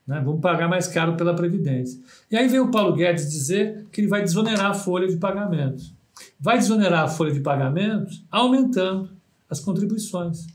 Né? 0.06 0.20
Vamos 0.24 0.40
pagar 0.40 0.68
mais 0.68 0.88
caro 0.88 1.16
pela 1.16 1.34
Previdência. 1.34 2.00
E 2.30 2.36
aí 2.36 2.48
veio 2.48 2.64
o 2.64 2.70
Paulo 2.70 2.94
Guedes 2.94 3.30
dizer 3.30 3.86
que 3.92 4.00
ele 4.00 4.08
vai 4.08 4.22
desonerar 4.22 4.70
a 4.70 4.74
folha 4.74 5.06
de 5.06 5.16
pagamentos. 5.16 5.94
Vai 6.38 6.58
desonerar 6.58 7.04
a 7.04 7.08
folha 7.08 7.32
de 7.32 7.40
pagamentos 7.40 8.24
aumentando 8.30 9.10
as 9.48 9.60
contribuições. 9.60 10.46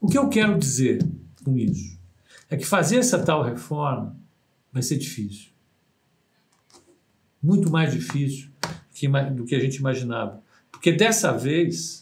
O 0.00 0.08
que 0.08 0.18
eu 0.18 0.28
quero 0.28 0.58
dizer 0.58 1.06
com 1.44 1.56
isso 1.56 1.98
é 2.50 2.56
que 2.56 2.66
fazer 2.66 2.96
essa 2.96 3.18
tal 3.18 3.42
reforma 3.42 4.16
vai 4.72 4.82
ser 4.82 4.96
difícil 4.96 5.52
muito 7.42 7.70
mais 7.70 7.92
difícil 7.92 8.50
do 9.34 9.44
que 9.44 9.54
a 9.54 9.58
gente 9.58 9.76
imaginava. 9.76 10.40
Porque 10.70 10.92
dessa 10.92 11.32
vez, 11.32 12.01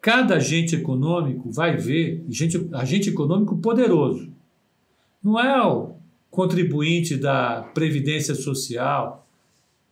cada 0.00 0.36
agente 0.36 0.76
econômico 0.76 1.50
vai 1.50 1.76
ver, 1.76 2.24
agente, 2.28 2.68
agente 2.72 3.08
econômico 3.10 3.56
poderoso, 3.58 4.30
não 5.22 5.38
é 5.38 5.60
o 5.66 5.96
contribuinte 6.30 7.16
da 7.16 7.62
Previdência 7.74 8.34
Social, 8.34 9.26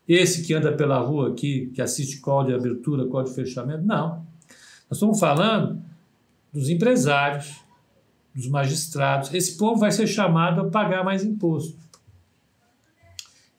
esse 0.08 0.46
que 0.46 0.54
anda 0.54 0.72
pela 0.72 0.98
rua 1.00 1.30
aqui, 1.30 1.70
que 1.74 1.82
assiste 1.82 2.20
call 2.20 2.44
de 2.44 2.54
abertura, 2.54 3.06
call 3.06 3.24
de 3.24 3.34
fechamento, 3.34 3.84
não. 3.84 4.24
Nós 4.88 4.98
estamos 4.98 5.18
falando 5.18 5.82
dos 6.52 6.68
empresários, 6.68 7.56
dos 8.34 8.46
magistrados. 8.48 9.34
Esse 9.34 9.56
povo 9.56 9.80
vai 9.80 9.90
ser 9.90 10.06
chamado 10.06 10.60
a 10.60 10.70
pagar 10.70 11.02
mais 11.02 11.24
imposto. 11.24 11.76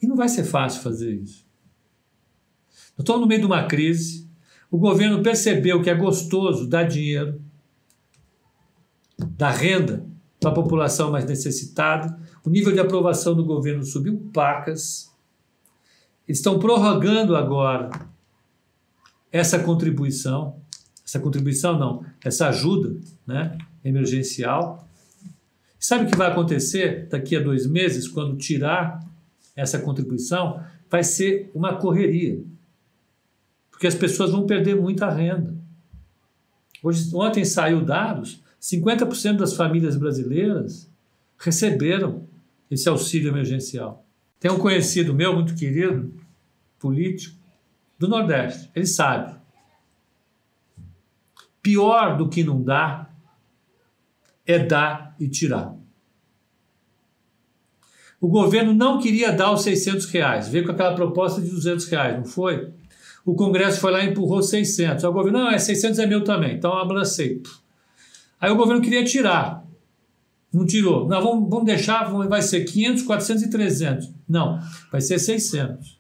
E 0.02 0.08
não 0.08 0.16
vai 0.16 0.30
ser 0.30 0.44
fácil 0.44 0.82
fazer 0.82 1.16
isso. 1.16 1.46
Nós 2.98 3.00
estamos 3.00 3.22
no 3.22 3.28
meio 3.28 3.42
de 3.42 3.48
uma 3.48 3.66
crise, 3.66 4.27
o 4.70 4.78
governo 4.78 5.24
percebeu 5.24 5.82
que 5.82 5.90
é 5.90 5.96
gostoso 5.96 6.68
dar 6.68 6.84
dinheiro, 6.84 7.42
dar 9.30 9.52
renda 9.52 10.06
para 10.40 10.52
a 10.52 10.54
população 10.54 11.12
mais 11.12 11.26
necessitada, 11.26 12.20
o 12.44 12.50
nível 12.50 12.72
de 12.72 12.80
aprovação 12.80 13.36
do 13.36 13.44
governo 13.44 13.84
subiu 13.84 14.30
pacas, 14.34 15.12
eles 16.28 16.40
estão 16.40 16.60
prorrogando 16.60 17.36
agora 17.36 17.90
essa 19.32 19.60
contribuição, 19.60 20.62
essa 21.04 21.20
contribuição 21.20 21.80
não, 21.80 22.06
essa 22.24 22.50
ajuda 22.50 23.00
né, 23.26 23.58
emergencial. 23.84 24.88
Sabe 25.80 26.06
o 26.06 26.08
que 26.08 26.18
vai 26.18 26.30
acontecer 26.30 27.08
daqui 27.08 27.36
a 27.36 27.42
dois 27.42 27.66
meses, 27.66 28.08
quando 28.08 28.38
tirar 28.38 29.00
essa 29.56 29.80
contribuição, 29.80 30.62
vai 30.90 31.04
ser 31.04 31.50
uma 31.54 31.76
correria. 31.76 32.44
Porque 33.78 33.86
as 33.86 33.94
pessoas 33.94 34.32
vão 34.32 34.48
perder 34.48 34.76
muita 34.76 35.08
renda. 35.08 35.56
Hoje, 36.82 37.16
ontem 37.16 37.46
saiu 37.46 37.86
dados, 37.86 38.42
50% 38.60 39.38
das 39.38 39.54
famílias 39.54 39.96
brasileiras 39.96 40.92
receberam 41.38 42.28
esse 42.72 42.90
auxílio 42.90 43.30
emergencial. 43.30 44.04
Tem 44.40 44.50
um 44.50 44.58
conhecido 44.58 45.14
meu, 45.14 45.36
muito 45.36 45.54
querido, 45.54 46.12
político, 46.80 47.38
do 48.00 48.08
Nordeste. 48.08 48.68
Ele 48.74 48.88
sabe. 48.88 49.40
Pior 51.62 52.18
do 52.18 52.30
que 52.30 52.44
não 52.44 52.64
dar 52.64 53.16
é 54.44 54.58
dar 54.58 55.16
e 55.20 55.30
tirar. 55.30 55.78
O 58.20 58.28
governo 58.28 58.74
não 58.74 59.00
queria 59.00 59.32
dar 59.32 59.52
os 59.52 59.62
600 59.62 60.08
reais, 60.08 60.48
veio 60.48 60.66
com 60.66 60.72
aquela 60.72 60.96
proposta 60.96 61.40
de 61.40 61.52
200 61.52 61.86
reais, 61.86 62.18
não 62.18 62.26
foi? 62.26 62.74
O 63.28 63.36
Congresso 63.36 63.82
foi 63.82 63.92
lá 63.92 64.02
e 64.06 64.12
empurrou 64.12 64.42
600. 64.42 65.04
Aí 65.04 65.10
o 65.10 65.14
governo, 65.14 65.40
não, 65.40 65.52
é 65.52 65.60
600 65.60 66.00
é 66.00 66.06
meu 66.06 66.24
também, 66.24 66.56
então 66.56 66.72
abracei. 66.72 67.44
Aí 68.40 68.50
o 68.50 68.56
governo 68.56 68.82
queria 68.82 69.04
tirar. 69.04 69.68
Não 70.54 70.66
tirou. 70.66 71.06
Não, 71.10 71.22
vamos, 71.22 71.50
vamos 71.50 71.66
deixar, 71.66 72.06
vai 72.06 72.42
ser 72.42 72.64
500, 72.64 73.04
400 73.04 73.44
e 73.44 73.50
300. 73.50 74.14
Não, 74.30 74.58
vai 74.90 75.02
ser 75.02 75.20
600. 75.20 76.00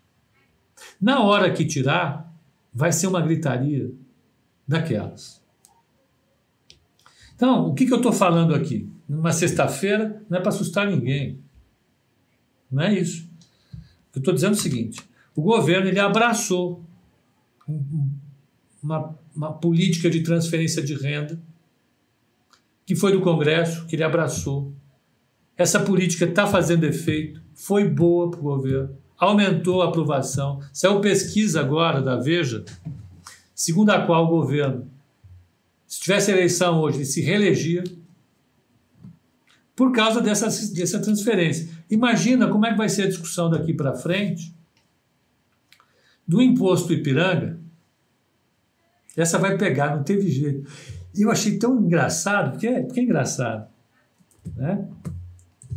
Na 1.01 1.19
hora 1.19 1.51
que 1.51 1.65
tirar, 1.65 2.33
vai 2.73 2.93
ser 2.93 3.07
uma 3.07 3.19
gritaria 3.19 3.91
daquelas. 4.65 5.41
Então, 7.35 7.67
o 7.67 7.73
que, 7.73 7.85
que 7.85 7.91
eu 7.91 7.97
estou 7.97 8.13
falando 8.13 8.55
aqui? 8.55 8.89
Numa 9.05 9.33
sexta-feira, 9.33 10.23
não 10.29 10.37
é 10.37 10.39
para 10.39 10.47
assustar 10.47 10.87
ninguém. 10.87 11.41
Não 12.71 12.83
é 12.83 12.97
isso. 12.97 13.29
Eu 14.15 14.19
estou 14.19 14.33
dizendo 14.33 14.53
é 14.53 14.57
o 14.57 14.61
seguinte: 14.61 15.01
o 15.35 15.41
governo 15.41 15.89
ele 15.89 15.99
abraçou 15.99 16.86
uma, 18.81 19.15
uma 19.35 19.53
política 19.53 20.09
de 20.09 20.21
transferência 20.21 20.81
de 20.81 20.93
renda 20.93 21.39
que 22.85 22.95
foi 22.95 23.11
do 23.11 23.21
Congresso, 23.21 23.85
que 23.85 23.97
ele 23.97 24.03
abraçou. 24.03 24.73
Essa 25.57 25.79
política 25.79 26.23
está 26.23 26.47
fazendo 26.47 26.85
efeito, 26.85 27.41
foi 27.53 27.89
boa 27.89 28.31
para 28.31 28.39
o 28.39 28.43
governo, 28.43 28.95
aumentou 29.17 29.81
a 29.81 29.89
aprovação. 29.89 30.61
Saiu 30.71 31.01
pesquisa 31.01 31.59
agora 31.59 32.01
da 32.01 32.15
Veja, 32.15 32.63
segundo 33.53 33.89
a 33.89 34.05
qual 34.05 34.25
o 34.25 34.29
governo, 34.29 34.89
se 35.85 35.99
tivesse 35.99 36.31
eleição 36.31 36.79
hoje, 36.79 36.99
ele 36.99 37.05
se 37.05 37.21
reelegia 37.21 37.83
por 39.75 39.91
causa 39.91 40.21
dessa, 40.21 40.47
dessa 40.73 40.99
transferência. 40.99 41.69
Imagina 41.89 42.47
como 42.47 42.65
é 42.65 42.71
que 42.71 42.77
vai 42.77 42.89
ser 42.89 43.03
a 43.03 43.07
discussão 43.07 43.49
daqui 43.49 43.73
para 43.73 43.95
frente 43.95 44.55
do 46.27 46.41
imposto 46.41 46.93
Ipiranga. 46.93 47.56
Essa 49.17 49.39
vai 49.39 49.57
pegar, 49.57 49.95
não 49.95 50.03
teve 50.03 50.29
jeito. 50.29 50.69
E 51.15 51.23
eu 51.23 51.31
achei 51.31 51.57
tão 51.57 51.81
engraçado, 51.81 52.51
porque 52.51 52.67
é, 52.67 52.83
porque 52.83 52.99
é 52.99 53.03
engraçado. 53.03 53.67
Né? 54.55 54.87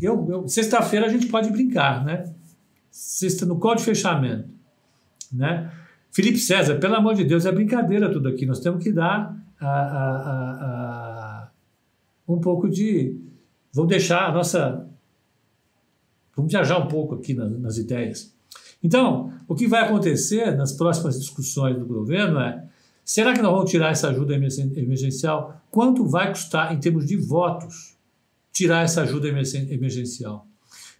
Eu, 0.00 0.26
eu 0.30 0.46
Sexta-feira 0.46 1.06
a 1.06 1.08
gente 1.08 1.26
pode 1.26 1.50
brincar, 1.50 2.04
né? 2.04 2.30
Sexta, 2.90 3.46
no 3.46 3.58
código 3.58 3.78
de 3.78 3.84
fechamento. 3.86 4.48
Né? 5.32 5.72
Felipe 6.12 6.38
César, 6.38 6.76
pelo 6.76 6.96
amor 6.96 7.14
de 7.14 7.24
Deus, 7.24 7.46
é 7.46 7.52
brincadeira 7.52 8.12
tudo 8.12 8.28
aqui. 8.28 8.44
Nós 8.44 8.60
temos 8.60 8.82
que 8.82 8.92
dar 8.92 9.34
a, 9.58 9.66
a, 9.66 10.16
a, 10.66 11.50
um 12.28 12.40
pouco 12.40 12.68
de. 12.68 13.18
Vamos 13.72 13.88
deixar 13.88 14.28
a 14.28 14.32
nossa. 14.32 14.86
Vamos 16.36 16.52
viajar 16.52 16.78
um 16.78 16.88
pouco 16.88 17.14
aqui 17.14 17.32
nas, 17.32 17.58
nas 17.58 17.78
ideias. 17.78 18.34
Então, 18.82 19.32
o 19.46 19.54
que 19.54 19.66
vai 19.66 19.84
acontecer 19.84 20.56
nas 20.56 20.72
próximas 20.72 21.18
discussões 21.18 21.78
do 21.78 21.86
governo 21.86 22.40
é 22.40 22.64
Será 23.10 23.32
que 23.34 23.42
nós 23.42 23.50
vamos 23.50 23.68
tirar 23.68 23.90
essa 23.90 24.08
ajuda 24.10 24.36
emergencial? 24.36 25.60
Quanto 25.68 26.06
vai 26.06 26.30
custar, 26.30 26.72
em 26.72 26.78
termos 26.78 27.04
de 27.04 27.16
votos, 27.16 27.98
tirar 28.52 28.84
essa 28.84 29.02
ajuda 29.02 29.26
emergencial? 29.26 30.46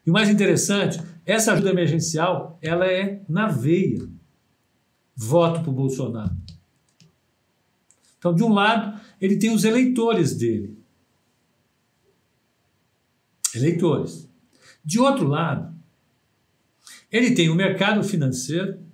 E 0.05 0.11
o 0.11 0.12
mais 0.12 0.29
interessante, 0.29 1.00
essa 1.25 1.52
ajuda 1.52 1.71
emergencial, 1.71 2.59
ela 2.61 2.85
é 2.85 3.23
na 3.29 3.47
veia. 3.47 4.09
Voto 5.14 5.61
para 5.61 5.71
o 5.71 5.73
Bolsonaro. 5.73 6.37
Então, 8.19 8.35
de 8.35 8.43
um 8.43 8.52
lado, 8.52 9.00
ele 9.21 9.37
tem 9.37 9.55
os 9.55 9.62
eleitores 9.62 10.35
dele. 10.35 10.76
Eleitores. 13.55 14.29
De 14.85 14.99
outro 14.99 15.29
lado, 15.29 15.73
ele 17.09 17.37
tem 17.37 17.49
o 17.49 17.55
mercado 17.55 18.02
financeiro 18.02 18.85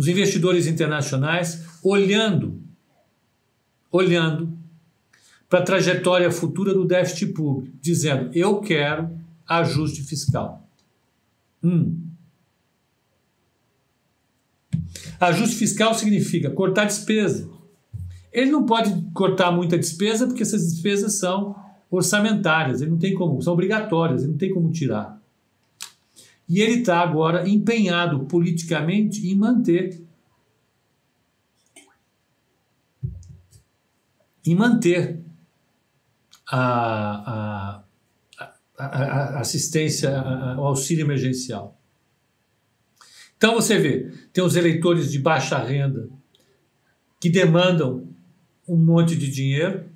os 0.00 0.08
investidores 0.08 0.66
internacionais 0.66 1.62
olhando, 1.84 2.58
olhando 3.92 4.58
para 5.46 5.58
a 5.58 5.62
trajetória 5.62 6.32
futura 6.32 6.72
do 6.72 6.86
déficit 6.86 7.34
público, 7.34 7.76
dizendo: 7.82 8.30
eu 8.32 8.60
quero 8.60 9.10
ajuste 9.46 10.02
fiscal. 10.02 10.66
Hum. 11.62 12.00
Ajuste 15.20 15.56
fiscal 15.56 15.92
significa 15.92 16.48
cortar 16.50 16.86
despesa. 16.86 17.50
Ele 18.32 18.50
não 18.50 18.64
pode 18.64 18.90
cortar 19.12 19.52
muita 19.52 19.76
despesa 19.76 20.26
porque 20.26 20.42
essas 20.42 20.62
despesas 20.62 21.18
são 21.18 21.54
orçamentárias, 21.90 22.80
ele 22.80 22.92
não 22.92 22.98
tem 22.98 23.12
como, 23.12 23.42
são 23.42 23.52
obrigatórias, 23.52 24.22
ele 24.22 24.32
não 24.32 24.38
tem 24.38 24.48
como 24.48 24.70
tirar. 24.70 25.19
E 26.50 26.60
ele 26.60 26.80
está 26.80 26.98
agora 26.98 27.48
empenhado 27.48 28.26
politicamente 28.26 29.24
em 29.24 29.36
manter 29.36 30.04
em 34.44 34.56
manter 34.56 35.20
a, 36.50 37.84
a, 38.36 38.54
a, 38.76 39.40
assistência, 39.40 40.10
o 40.58 40.64
auxílio 40.64 41.04
emergencial. 41.04 41.78
Então 43.36 43.54
você 43.54 43.78
vê, 43.78 44.12
tem 44.32 44.42
os 44.42 44.56
eleitores 44.56 45.12
de 45.12 45.20
baixa 45.20 45.56
renda 45.56 46.10
que 47.20 47.30
demandam 47.30 48.08
um 48.66 48.76
monte 48.76 49.14
de 49.14 49.30
dinheiro. 49.30 49.88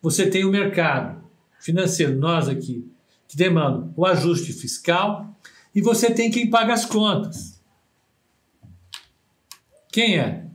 Você 0.00 0.30
tem 0.30 0.44
o 0.44 0.50
mercado 0.52 1.24
financeiro, 1.58 2.16
nós 2.16 2.48
aqui, 2.48 2.88
que 3.26 3.36
demandam 3.36 3.92
o 3.96 4.06
ajuste 4.06 4.52
fiscal 4.52 5.39
e 5.74 5.80
você 5.80 6.12
tem 6.12 6.30
quem 6.30 6.50
paga 6.50 6.72
as 6.72 6.84
contas. 6.84 7.60
Quem 9.92 10.18
é? 10.18 10.46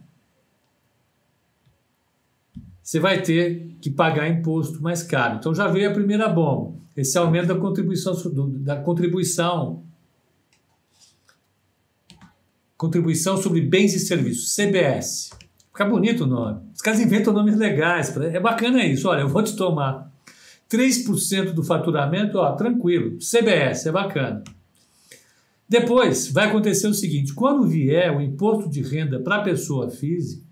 Você 2.82 2.99
vai 2.99 3.21
ter 3.21 3.75
que 3.82 3.89
pagar 3.89 4.30
imposto 4.30 4.82
mais 4.82 5.04
caro. 5.04 5.38
Então 5.38 5.54
já 5.54 5.67
veio 5.67 5.89
a 5.89 5.93
primeira 5.93 6.30
bomba. 6.30 6.78
Esse 6.95 7.17
aumento 7.17 7.47
da 7.47 7.56
contribuição 7.56 8.13
da 8.62 8.78
contribuição 8.78 9.84
contribuição 12.78 13.38
sobre 13.38 13.62
bens 13.62 13.93
e 13.95 13.99
serviços, 13.99 14.54
CBS. 14.54 15.32
Fica 15.67 15.86
bonito 15.86 16.23
o 16.23 16.28
nome. 16.28 16.62
Os 16.73 16.82
caras 16.82 16.99
inventam 16.99 17.34
nomes 17.34 17.58
legais. 17.58 18.15
É 18.17 18.39
bacana 18.39 18.84
isso. 18.86 19.10
Olha, 19.10 19.21
eu 19.21 19.30
vou 19.30 19.43
te 19.43 19.56
tomar 19.56 20.12
3% 20.69 21.51
do 21.51 21.63
faturamento, 21.63 22.38
ó, 22.38 22.54
tranquilo. 22.54 23.17
CBS, 23.19 23.88
é 23.88 23.91
bacana. 23.91 24.43
Depois 25.67 26.30
vai 26.32 26.47
acontecer 26.47 26.88
o 26.88 26.93
seguinte: 26.93 27.34
quando 27.34 27.67
vier 27.67 28.15
o 28.15 28.21
imposto 28.21 28.69
de 28.69 28.82
renda 28.82 29.19
para 29.19 29.38
a 29.38 29.43
pessoa 29.43 29.89
física, 29.89 30.45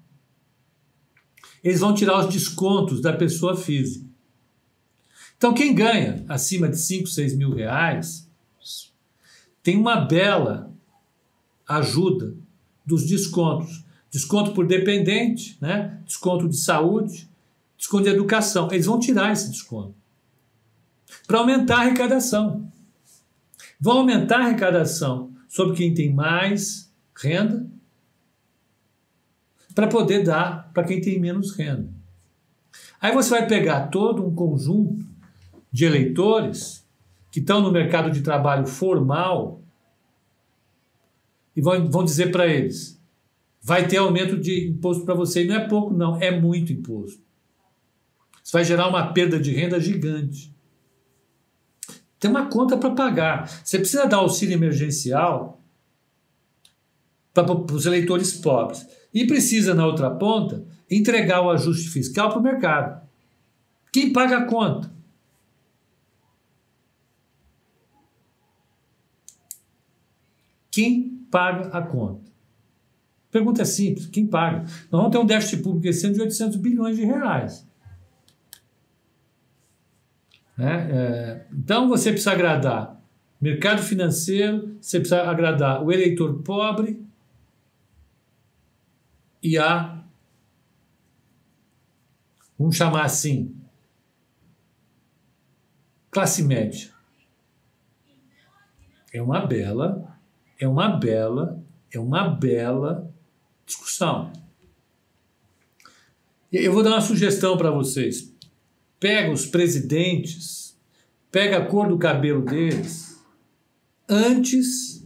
eles 1.64 1.80
vão 1.80 1.94
tirar 1.94 2.20
os 2.20 2.34
descontos 2.34 3.02
da 3.02 3.14
pessoa 3.14 3.56
física. 3.56 4.06
Então, 5.38 5.54
quem 5.54 5.74
ganha 5.74 6.24
acima 6.28 6.68
de 6.68 6.78
5, 6.78 7.08
6 7.08 7.36
mil 7.36 7.54
reais 7.54 8.30
tem 9.62 9.78
uma 9.78 9.96
bela 9.96 10.74
ajuda 11.68 12.36
dos 12.86 13.06
descontos. 13.06 13.84
Desconto 14.12 14.54
por 14.54 14.68
dependente, 14.68 15.58
né? 15.60 16.00
desconto 16.06 16.48
de 16.48 16.58
saúde, 16.58 17.30
desconto 17.78 18.04
de 18.04 18.10
educação. 18.10 18.70
Eles 18.72 18.86
vão 18.86 19.00
tirar 19.00 19.32
esse 19.32 19.50
desconto 19.50 19.96
para 21.26 21.40
aumentar 21.40 21.78
a 21.78 21.82
arrecadação 21.82 22.72
vão 23.84 23.98
aumentar 23.98 24.40
a 24.40 24.46
arrecadação 24.46 25.34
sobre 25.46 25.76
quem 25.76 25.94
tem 25.94 26.14
mais 26.14 26.90
renda 27.14 27.70
para 29.76 29.88
poder 29.88 30.24
dar 30.24 30.72
para 30.74 30.86
quem 30.86 31.02
tem 31.02 31.20
menos 31.20 31.54
renda. 31.54 31.92
Aí 33.02 33.14
você 33.14 33.30
vai 33.32 33.46
pegar 33.46 33.88
todo 33.88 34.26
um 34.26 34.34
conjunto 34.34 35.06
de 35.70 35.84
eleitores 35.84 36.88
que 37.30 37.42
estão 37.42 37.60
no 37.60 37.74
mercado 37.74 38.10
de 38.10 38.22
trabalho 38.22 38.66
formal 38.66 39.62
e 41.54 41.62
vão, 41.62 41.92
vão 41.92 42.06
dizer 42.06 42.32
para 42.32 42.48
eles: 42.48 42.98
vai 43.62 43.86
ter 43.86 43.98
aumento 43.98 44.40
de 44.40 44.70
imposto 44.70 45.04
para 45.04 45.14
você. 45.14 45.44
E 45.44 45.48
não 45.48 45.56
é 45.56 45.68
pouco, 45.68 45.94
não, 45.94 46.22
é 46.22 46.32
muito 46.32 46.72
imposto. 46.72 47.22
Isso 48.42 48.54
vai 48.54 48.64
gerar 48.64 48.88
uma 48.88 49.12
perda 49.12 49.38
de 49.38 49.52
renda 49.52 49.78
gigante. 49.78 50.53
Tem 52.24 52.32
uma 52.32 52.46
conta 52.46 52.78
para 52.78 52.92
pagar. 52.92 53.50
Você 53.66 53.78
precisa 53.78 54.06
dar 54.06 54.20
auxílio 54.20 54.54
emergencial 54.54 55.62
para 57.34 57.52
os 57.52 57.86
eleitores 57.86 58.32
pobres. 58.32 58.88
E 59.14 59.28
precisa, 59.28 59.74
na 59.74 59.86
outra 59.86 60.10
ponta, 60.10 60.66
entregar 60.90 61.42
o 61.42 61.52
ajuste 61.52 61.90
fiscal 61.90 62.30
para 62.30 62.40
o 62.40 62.42
mercado. 62.42 63.06
Quem 63.92 64.14
paga 64.14 64.38
a 64.38 64.46
conta? 64.46 64.90
Quem 70.72 71.28
paga 71.30 71.78
a 71.78 71.82
conta? 71.82 72.32
Pergunta 73.32 73.64
é 73.64 73.66
simples: 73.66 74.06
quem 74.06 74.26
paga? 74.26 74.60
Nós 74.90 74.92
vamos 74.92 75.12
ter 75.12 75.18
um 75.18 75.26
déficit 75.26 75.62
público 75.62 75.90
esse 75.90 76.06
ano 76.06 76.16
de 76.16 76.22
800 76.22 76.56
bilhões 76.56 76.96
de 76.96 77.04
reais. 77.04 77.68
Né? 80.58 80.90
É, 80.92 81.48
então 81.52 81.90
você 81.90 82.12
precisa 82.12 82.32
agradar 82.32 83.04
mercado 83.44 83.84
financeiro, 83.84 84.78
você 84.80 85.00
precisa 85.00 85.24
agradar 85.24 85.84
o 85.84 85.92
eleitor 85.92 86.42
pobre 86.44 87.06
e 89.42 89.58
a, 89.58 90.02
vamos 92.58 92.78
chamar 92.78 93.04
assim, 93.04 93.54
classe 96.10 96.42
média. 96.42 96.90
É 99.12 99.22
uma 99.22 99.46
bela, 99.46 100.18
é 100.58 100.66
uma 100.66 100.88
bela, 100.88 101.62
é 101.92 102.00
uma 102.00 102.30
bela 102.30 103.14
discussão. 103.66 104.32
Eu 106.50 106.72
vou 106.72 106.82
dar 106.82 106.92
uma 106.92 107.02
sugestão 107.02 107.58
para 107.58 107.72
vocês. 107.72 108.33
Pega 109.04 109.30
os 109.30 109.46
presidentes, 109.46 110.80
pega 111.30 111.58
a 111.58 111.66
cor 111.66 111.90
do 111.90 111.98
cabelo 111.98 112.42
deles 112.42 113.22
antes 114.08 115.06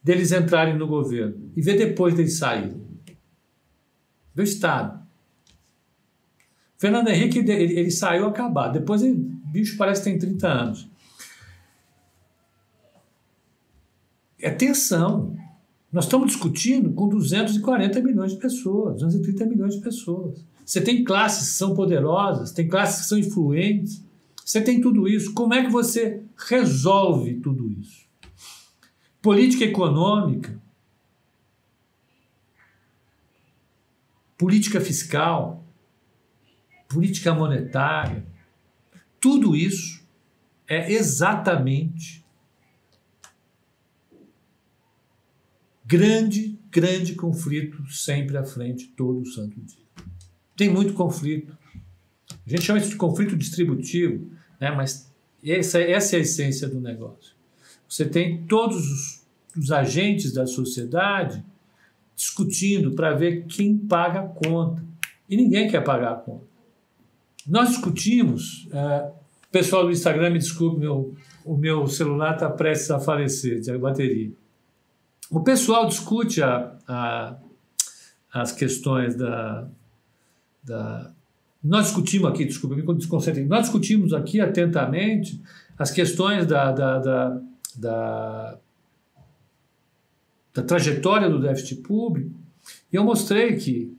deles 0.00 0.30
entrarem 0.30 0.78
no 0.78 0.86
governo 0.86 1.50
e 1.56 1.60
vê 1.60 1.74
depois 1.74 2.14
deles 2.14 2.38
saírem. 2.38 2.80
Vê 4.32 4.42
o 4.42 4.44
Estado. 4.44 5.04
Fernando 6.78 7.08
Henrique, 7.08 7.40
ele, 7.40 7.76
ele 7.76 7.90
saiu 7.90 8.24
acabado. 8.24 8.74
Depois, 8.74 9.02
o 9.02 9.14
bicho 9.16 9.76
parece 9.76 10.04
que 10.04 10.10
tem 10.10 10.18
30 10.20 10.46
anos. 10.46 10.88
É 14.38 14.50
tensão. 14.50 15.36
Nós 15.92 16.04
estamos 16.04 16.28
discutindo 16.28 16.92
com 16.92 17.08
240 17.08 18.00
milhões 18.02 18.32
de 18.32 18.38
pessoas, 18.38 19.00
230 19.00 19.46
milhões 19.46 19.74
de 19.76 19.80
pessoas. 19.80 20.44
Você 20.64 20.80
tem 20.80 21.04
classes 21.04 21.48
que 21.50 21.54
são 21.54 21.74
poderosas, 21.74 22.50
tem 22.50 22.68
classes 22.68 23.02
que 23.02 23.08
são 23.08 23.18
influentes. 23.18 24.04
Você 24.44 24.60
tem 24.60 24.80
tudo 24.80 25.08
isso. 25.08 25.32
Como 25.32 25.54
é 25.54 25.64
que 25.64 25.70
você 25.70 26.22
resolve 26.36 27.34
tudo 27.34 27.70
isso? 27.70 28.04
Política 29.22 29.64
econômica, 29.64 30.60
política 34.36 34.80
fiscal, 34.80 35.64
política 36.88 37.32
monetária, 37.32 38.26
tudo 39.20 39.54
isso 39.56 40.04
é 40.68 40.92
exatamente 40.92 42.25
grande, 45.86 46.58
grande 46.70 47.14
conflito 47.14 47.86
sempre 47.90 48.36
à 48.36 48.44
frente 48.44 48.88
todo 48.96 49.24
santo 49.26 49.60
dia. 49.60 49.84
Tem 50.56 50.68
muito 50.68 50.94
conflito. 50.94 51.56
A 52.28 52.50
gente 52.50 52.62
chama 52.62 52.78
isso 52.78 52.90
de 52.90 52.96
conflito 52.96 53.36
distributivo, 53.36 54.30
né? 54.60 54.70
mas 54.70 55.12
essa, 55.44 55.80
essa 55.80 56.16
é 56.16 56.18
a 56.18 56.22
essência 56.22 56.68
do 56.68 56.80
negócio. 56.80 57.34
Você 57.88 58.04
tem 58.04 58.44
todos 58.44 58.76
os, 58.76 59.26
os 59.56 59.70
agentes 59.70 60.32
da 60.32 60.46
sociedade 60.46 61.44
discutindo 62.16 62.92
para 62.92 63.14
ver 63.14 63.44
quem 63.44 63.76
paga 63.76 64.20
a 64.20 64.28
conta. 64.28 64.84
E 65.28 65.36
ninguém 65.36 65.68
quer 65.68 65.84
pagar 65.84 66.12
a 66.12 66.16
conta. 66.16 66.46
Nós 67.46 67.68
discutimos, 67.68 68.66
é, 68.72 69.10
pessoal 69.52 69.84
do 69.84 69.92
Instagram 69.92 70.30
me 70.30 70.38
desculpe, 70.38 70.80
meu, 70.80 71.14
o 71.44 71.56
meu 71.56 71.86
celular 71.86 72.34
está 72.34 72.50
prestes 72.50 72.90
a 72.90 72.98
falecer 72.98 73.60
de 73.60 73.76
bateria. 73.78 74.32
O 75.30 75.40
pessoal 75.40 75.86
discute 75.86 76.42
a, 76.42 76.76
a, 76.86 77.36
as 78.32 78.52
questões 78.52 79.16
da, 79.16 79.68
da. 80.62 81.12
Nós 81.62 81.86
discutimos 81.86 82.30
aqui, 82.30 82.44
desculpa, 82.44 82.76
me 82.76 82.82
desconcentrei. 82.94 83.44
Nós 83.44 83.62
discutimos 83.62 84.12
aqui 84.12 84.40
atentamente 84.40 85.40
as 85.78 85.90
questões 85.90 86.46
da, 86.46 86.70
da, 86.72 86.98
da, 86.98 87.40
da, 87.76 88.58
da 90.54 90.62
trajetória 90.62 91.28
do 91.28 91.40
déficit 91.40 91.82
público 91.82 92.30
e 92.92 92.96
eu 92.96 93.04
mostrei 93.04 93.56
que, 93.56 93.96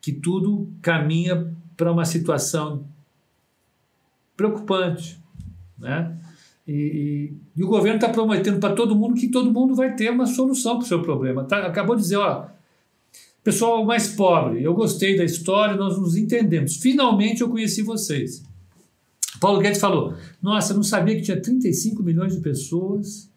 que 0.00 0.12
tudo 0.12 0.70
caminha 0.80 1.54
para 1.76 1.92
uma 1.92 2.04
situação 2.04 2.86
preocupante. 4.36 5.20
Né? 5.78 6.18
E, 6.66 6.72
e, 6.72 7.36
e 7.56 7.64
o 7.64 7.66
governo 7.66 7.96
está 7.96 8.08
prometendo 8.08 8.60
para 8.60 8.74
todo 8.74 8.94
mundo 8.94 9.14
que 9.14 9.28
todo 9.28 9.52
mundo 9.52 9.74
vai 9.74 9.94
ter 9.96 10.10
uma 10.10 10.26
solução 10.26 10.76
para 10.76 10.84
o 10.84 10.88
seu 10.88 11.02
problema. 11.02 11.44
Tá, 11.44 11.66
acabou 11.66 11.96
de 11.96 12.02
dizer, 12.02 12.16
ó, 12.16 12.46
pessoal 13.42 13.84
mais 13.84 14.08
pobre, 14.08 14.62
eu 14.62 14.74
gostei 14.74 15.16
da 15.16 15.24
história, 15.24 15.76
nós 15.76 15.98
nos 15.98 16.16
entendemos. 16.16 16.76
Finalmente 16.76 17.40
eu 17.40 17.48
conheci 17.48 17.82
vocês. 17.82 18.42
Paulo 19.40 19.60
Guedes 19.60 19.80
falou: 19.80 20.14
Nossa, 20.40 20.72
eu 20.72 20.76
não 20.76 20.84
sabia 20.84 21.16
que 21.16 21.22
tinha 21.22 21.40
35 21.40 22.02
milhões 22.02 22.36
de 22.36 22.40
pessoas 22.40 23.28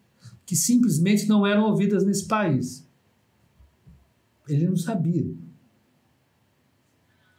que 0.46 0.56
simplesmente 0.56 1.28
não 1.28 1.46
eram 1.46 1.64
ouvidas 1.64 2.06
nesse 2.06 2.28
país. 2.28 2.88
Ele 4.48 4.68
não 4.68 4.76
sabia. 4.76 5.26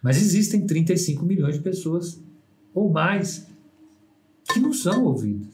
Mas 0.03 0.21
existem 0.21 0.67
35 0.67 1.25
milhões 1.25 1.55
de 1.55 1.61
pessoas 1.61 2.21
ou 2.75 2.91
mais 2.91 3.47
que 4.53 4.59
não 4.59 4.73
são 4.73 5.05
ouvidas. 5.05 5.46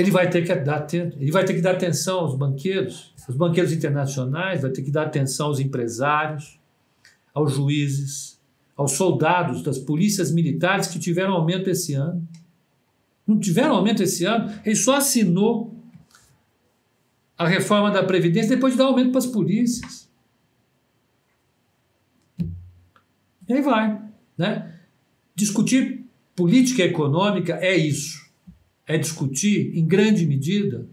Ele 0.00 0.10
vai 0.10 0.30
ter 0.30 0.42
que 0.42 0.54
dar, 0.54 0.86
ele 0.94 1.30
vai 1.30 1.44
ter 1.44 1.52
que 1.52 1.60
dar 1.60 1.72
atenção 1.72 2.20
aos 2.20 2.34
banqueiros, 2.34 3.12
os 3.28 3.36
banqueiros 3.36 3.70
internacionais, 3.70 4.62
vai 4.62 4.70
ter 4.70 4.80
que 4.80 4.90
dar 4.90 5.02
atenção 5.02 5.48
aos 5.48 5.60
empresários, 5.60 6.58
aos 7.34 7.52
juízes, 7.52 8.40
aos 8.74 8.92
soldados 8.92 9.62
das 9.62 9.78
polícias 9.78 10.32
militares 10.32 10.86
que 10.86 10.98
tiveram 10.98 11.34
aumento 11.34 11.68
esse 11.68 11.92
ano. 11.92 12.26
Não 13.26 13.38
tiveram 13.38 13.76
aumento 13.76 14.02
esse 14.02 14.24
ano, 14.24 14.50
ele 14.64 14.74
só 14.74 14.96
assinou 14.96 15.76
a 17.36 17.46
reforma 17.46 17.90
da 17.90 18.02
Previdência 18.02 18.56
depois 18.56 18.72
de 18.72 18.78
dar 18.78 18.86
aumento 18.86 19.10
para 19.10 19.18
as 19.18 19.26
polícias. 19.26 20.08
E 23.46 23.52
aí 23.52 23.60
vai. 23.60 24.00
Né? 24.38 24.74
Discutir 25.34 26.06
política 26.34 26.82
econômica 26.84 27.58
é 27.60 27.76
isso. 27.76 28.29
É 28.90 28.98
discutir, 28.98 29.70
em 29.78 29.86
grande 29.86 30.26
medida, 30.26 30.84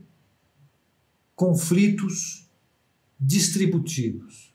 conflitos 1.36 2.48
distributivos. 3.20 4.54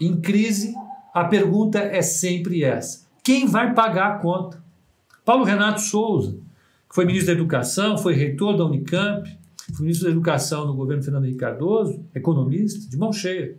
Em 0.00 0.18
crise, 0.22 0.74
a 1.12 1.24
pergunta 1.24 1.80
é 1.80 2.00
sempre 2.00 2.64
essa: 2.64 3.06
quem 3.22 3.46
vai 3.46 3.74
pagar 3.74 4.14
a 4.14 4.18
conta? 4.20 4.64
Paulo 5.22 5.44
Renato 5.44 5.82
Souza, 5.82 6.38
que 6.88 6.94
foi 6.94 7.04
ministro 7.04 7.34
da 7.34 7.38
Educação, 7.38 7.98
foi 7.98 8.14
reitor 8.14 8.56
da 8.56 8.64
Unicamp, 8.64 9.28
foi 9.74 9.82
ministro 9.84 10.06
da 10.06 10.12
Educação 10.12 10.66
no 10.66 10.72
governo 10.72 11.02
Fernando 11.02 11.24
Henrique 11.24 11.40
Cardoso, 11.40 12.02
economista, 12.14 12.88
de 12.88 12.96
mão 12.96 13.12
cheia. 13.12 13.54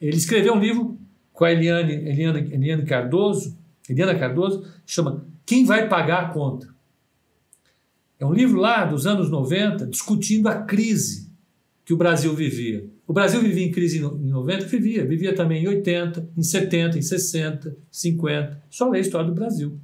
Ele 0.00 0.16
escreveu 0.16 0.54
um 0.54 0.60
livro 0.60 0.96
com 1.32 1.44
a 1.44 1.50
Eliane, 1.50 1.92
Eliane, 1.92 2.54
Eliane 2.54 2.84
Cardoso, 2.84 3.58
Eliana 3.90 4.14
Cardoso, 4.16 4.64
chama 4.86 5.26
Quem 5.44 5.64
vai 5.64 5.88
pagar 5.88 6.22
a 6.22 6.28
conta? 6.28 6.73
É 8.18 8.24
um 8.24 8.32
livro 8.32 8.58
lá 8.58 8.84
dos 8.84 9.06
anos 9.06 9.30
90 9.30 9.86
discutindo 9.86 10.48
a 10.48 10.62
crise 10.62 11.30
que 11.84 11.92
o 11.92 11.96
Brasil 11.96 12.34
vivia. 12.34 12.88
O 13.06 13.12
Brasil 13.12 13.40
vivia 13.40 13.66
em 13.66 13.70
crise 13.70 13.98
em 13.98 14.30
90, 14.30 14.66
vivia, 14.66 15.04
vivia 15.04 15.34
também 15.34 15.64
em 15.64 15.68
80, 15.68 16.30
em 16.36 16.42
70, 16.42 16.98
em 16.98 17.02
60, 17.02 17.76
50. 17.90 18.62
Só 18.70 18.88
ler 18.88 18.98
a 18.98 19.00
história 19.02 19.26
do 19.26 19.34
Brasil. 19.34 19.78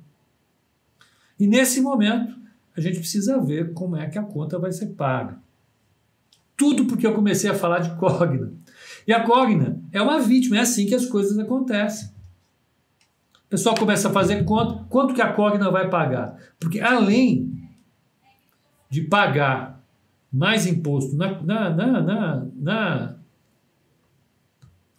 E 1.38 1.47
nesse 1.47 1.81
momento, 1.81 2.35
a 2.77 2.81
gente 2.81 2.99
precisa 2.99 3.38
ver 3.38 3.73
como 3.75 3.97
é 3.97 4.09
que 4.09 4.19
a 4.19 4.23
conta 4.23 4.59
vai 4.59 4.73
ser 4.73 4.87
paga. 4.88 5.38
Tudo 6.57 6.87
porque 6.87 7.07
eu 7.07 7.14
comecei 7.14 7.51
a 7.51 7.55
falar 7.55 7.81
de 7.81 7.95
Cogna. 7.99 8.53
E 9.07 9.12
a 9.12 9.23
Cogna 9.23 9.83
é 9.93 10.01
uma 10.01 10.21
vítima, 10.21 10.57
é 10.57 10.61
assim 10.61 10.87
que 10.87 10.95
as 10.95 11.07
coisas 11.07 11.38
acontecem. 11.38 12.09
O 13.47 13.51
pessoal 13.51 13.75
começa 13.75 14.09
a 14.09 14.12
fazer 14.12 14.45
conta, 14.45 14.85
quanto 14.88 15.12
que 15.12 15.21
a 15.21 15.33
Cogna 15.33 15.71
vai 15.71 15.90
pagar? 15.90 16.38
Porque 16.59 16.81
além 16.81 17.60
de 18.90 19.03
pagar 19.03 19.83
mais 20.31 20.66
imposto 20.66 21.16
na, 21.16 21.40
na, 21.42 21.70
na, 21.70 22.03
na, 22.03 22.46
na 22.55 23.18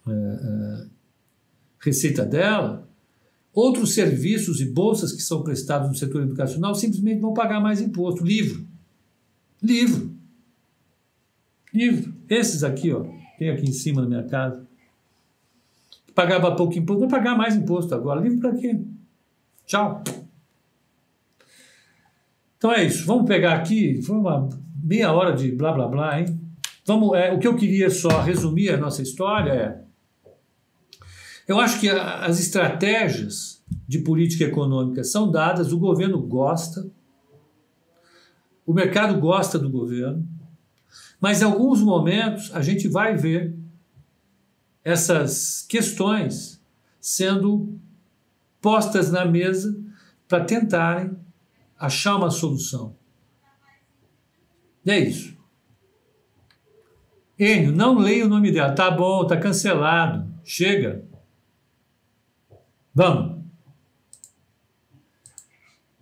é, 0.08 0.12
é, 0.12 0.86
receita 1.78 2.24
dela, 2.24 2.88
outros 3.52 3.94
serviços 3.94 4.60
e 4.60 4.64
bolsas 4.64 5.12
que 5.12 5.22
são 5.22 5.42
prestados 5.42 5.88
no 5.88 5.94
setor 5.94 6.22
educacional 6.22 6.74
simplesmente 6.74 7.20
vão 7.20 7.32
pagar 7.32 7.60
mais 7.60 7.80
imposto. 7.80 8.24
Livro. 8.24 8.66
Livro. 9.62 10.14
Livro. 11.72 12.14
Esses 12.28 12.64
aqui, 12.64 12.92
ó, 12.92 13.04
tem 13.38 13.50
aqui 13.50 13.68
em 13.68 13.72
cima 13.72 14.02
na 14.02 14.08
minha 14.08 14.24
casa 14.24 14.66
pagava 16.14 16.54
pouco 16.54 16.78
imposto, 16.78 17.00
vai 17.00 17.08
pagar 17.08 17.36
mais 17.36 17.56
imposto 17.56 17.94
agora. 17.94 18.20
Livre 18.20 18.38
para 18.38 18.54
quê? 18.54 18.80
Tchau. 19.66 20.02
Então 22.62 22.72
é 22.72 22.84
isso. 22.84 23.04
Vamos 23.06 23.26
pegar 23.26 23.54
aqui, 23.54 24.00
foi 24.02 24.16
uma 24.16 24.48
meia 24.80 25.12
hora 25.12 25.34
de 25.34 25.50
blá 25.50 25.72
blá 25.72 25.88
blá, 25.88 26.20
hein? 26.20 26.40
Vamos, 26.86 27.12
é, 27.18 27.32
o 27.32 27.40
que 27.40 27.48
eu 27.48 27.56
queria 27.56 27.90
só 27.90 28.20
resumir 28.20 28.70
a 28.70 28.76
nossa 28.76 29.02
história 29.02 29.50
é. 29.50 29.82
Eu 31.48 31.58
acho 31.58 31.80
que 31.80 31.88
a, 31.88 32.24
as 32.24 32.38
estratégias 32.38 33.60
de 33.88 33.98
política 33.98 34.44
econômica 34.44 35.02
são 35.02 35.28
dadas, 35.28 35.72
o 35.72 35.78
governo 35.78 36.22
gosta, 36.22 36.88
o 38.64 38.72
mercado 38.72 39.18
gosta 39.18 39.58
do 39.58 39.68
governo, 39.68 40.24
Mas 41.20 41.42
em 41.42 41.44
alguns 41.44 41.82
momentos 41.82 42.54
a 42.54 42.62
gente 42.62 42.86
vai 42.86 43.16
ver 43.16 43.58
essas 44.84 45.66
questões 45.68 46.62
sendo 47.00 47.76
postas 48.60 49.10
na 49.10 49.24
mesa 49.24 49.76
para 50.28 50.44
tentarem 50.44 51.20
achar 51.82 52.16
uma 52.16 52.30
solução. 52.30 52.96
E 54.86 54.90
é 54.90 55.00
isso. 55.00 55.36
Enio, 57.38 57.72
não 57.72 57.98
leia 57.98 58.24
o 58.24 58.28
nome 58.28 58.50
dela. 58.52 58.72
Tá 58.72 58.90
bom, 58.90 59.26
tá 59.26 59.36
cancelado. 59.36 60.32
Chega. 60.44 61.04
Vamos. 62.94 63.42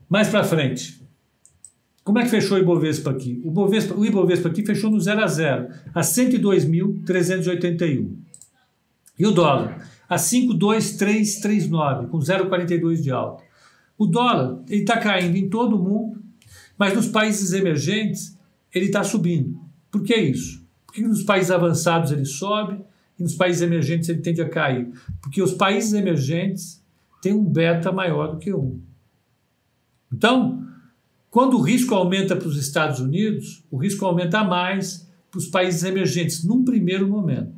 Mais 0.09 0.29
para 0.29 0.45
frente. 0.45 1.01
Como 2.05 2.19
é 2.19 2.23
que 2.25 2.29
fechou 2.29 2.59
o 2.59 2.61
Ibovespa 2.61 3.11
aqui? 3.11 3.41
O, 3.43 3.49
Ibovespa, 3.49 3.95
o 3.95 4.05
Ibovespa 4.05 4.51
aqui 4.51 4.67
fechou 4.67 4.91
no 4.91 5.01
0 5.01 5.23
a 5.23 5.27
0, 5.27 5.69
a 5.95 6.03
102.381. 6.03 8.19
E 9.19 9.27
o 9.27 9.31
dólar? 9.31 9.89
A 10.09 10.19
52339, 10.19 12.09
com 12.09 12.19
0,42 12.19 13.01
de 13.01 13.11
alta. 13.11 13.49
O 14.01 14.07
dólar 14.07 14.63
está 14.67 14.97
caindo 14.97 15.37
em 15.37 15.51
todo 15.51 15.77
o 15.77 15.79
mundo, 15.79 16.25
mas 16.79 16.95
nos 16.95 17.09
países 17.09 17.53
emergentes 17.53 18.35
ele 18.75 18.87
está 18.87 19.05
subindo. 19.05 19.61
Por 19.91 20.03
que 20.03 20.17
isso? 20.17 20.67
Porque 20.87 21.03
nos 21.03 21.23
países 21.23 21.51
avançados 21.51 22.11
ele 22.11 22.25
sobe 22.25 22.83
e 23.19 23.23
nos 23.23 23.35
países 23.35 23.61
emergentes 23.61 24.09
ele 24.09 24.23
tende 24.23 24.41
a 24.41 24.49
cair. 24.49 24.91
Porque 25.21 25.43
os 25.43 25.53
países 25.53 25.93
emergentes 25.93 26.83
têm 27.21 27.35
um 27.35 27.45
beta 27.45 27.93
maior 27.93 28.29
do 28.29 28.39
que 28.39 28.55
um. 28.55 28.81
Então, 30.11 30.67
quando 31.31 31.59
o 31.59 31.61
risco 31.61 31.95
aumenta 31.95 32.35
para 32.35 32.49
os 32.49 32.57
Estados 32.57 33.01
Unidos, 33.01 33.63
o 33.71 33.77
risco 33.77 34.07
aumenta 34.07 34.43
mais 34.43 35.07
para 35.31 35.37
os 35.37 35.47
países 35.47 35.85
emergentes, 35.85 36.43
num 36.43 36.65
primeiro 36.65 37.07
momento. 37.07 37.53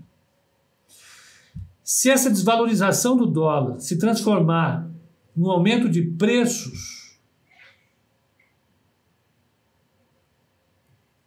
Se 1.85 2.11
essa 2.11 2.29
desvalorização 2.29 3.17
do 3.17 3.27
dólar 3.27 3.79
se 3.79 3.97
transformar 3.97 4.91
num 5.37 5.51
aumento 5.51 5.89
de 5.89 6.03
preços, 6.03 7.19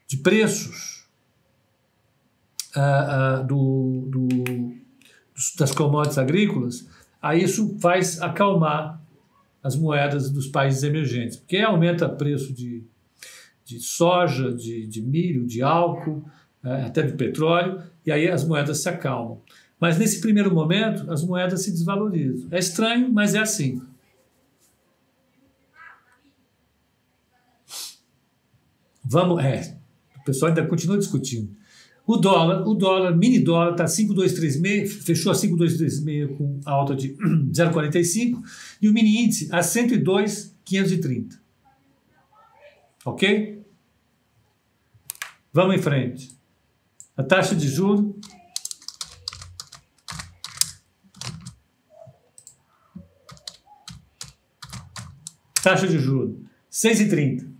de 0.07 0.17
preços 0.17 1.05
uh, 2.75 3.41
uh, 3.41 3.47
do, 3.47 4.07
do, 4.07 4.27
das 5.57 5.71
commodities 5.71 6.17
agrícolas, 6.17 6.87
aí 7.21 7.43
isso 7.43 7.77
faz 7.79 8.21
acalmar 8.21 9.01
as 9.63 9.75
moedas 9.75 10.29
dos 10.29 10.47
países 10.47 10.83
emergentes, 10.83 11.37
porque 11.37 11.57
aumenta 11.57 12.05
o 12.05 12.15
preço 12.15 12.53
de, 12.53 12.83
de 13.65 13.79
soja, 13.79 14.53
de, 14.53 14.85
de 14.85 15.01
milho, 15.01 15.47
de 15.47 15.63
álcool, 15.63 16.23
é, 16.63 16.83
até 16.83 17.01
de 17.01 17.13
petróleo, 17.13 17.81
e 18.05 18.11
aí 18.11 18.27
as 18.27 18.43
moedas 18.43 18.83
se 18.83 18.89
acalmam. 18.89 19.41
Mas 19.79 19.97
nesse 19.97 20.21
primeiro 20.21 20.53
momento, 20.53 21.11
as 21.11 21.23
moedas 21.23 21.63
se 21.63 21.71
desvalorizam. 21.71 22.47
É 22.51 22.59
estranho, 22.59 23.11
mas 23.11 23.33
é 23.33 23.39
assim. 23.39 23.81
Vamos, 29.05 29.43
é, 29.43 29.77
o 30.19 30.23
pessoal 30.23 30.49
ainda 30.49 30.65
continua 30.65 30.97
discutindo. 30.97 31.55
O 32.07 32.17
dólar, 32.17 32.67
o 32.67 32.73
dólar, 32.73 33.15
mini 33.15 33.39
dólar 33.39 33.71
está 33.71 33.87
5,236, 33.87 35.05
fechou 35.05 35.31
a 35.31 35.35
5,236 35.35 36.37
com 36.37 36.59
alta 36.65 36.95
de 36.95 37.13
0,45 37.51 38.41
e 38.81 38.89
o 38.89 38.93
mini 38.93 39.23
índice 39.23 39.49
a 39.51 39.61
102,530. 39.61 41.39
Ok? 43.05 43.63
Vamos 45.53 45.75
em 45.75 45.81
frente. 45.81 46.35
A 47.15 47.23
taxa 47.23 47.55
de 47.55 47.67
juros 47.67 48.13
Taxa 55.63 55.87
de 55.87 55.97
juros 55.97 56.35
6,30. 56.71 57.54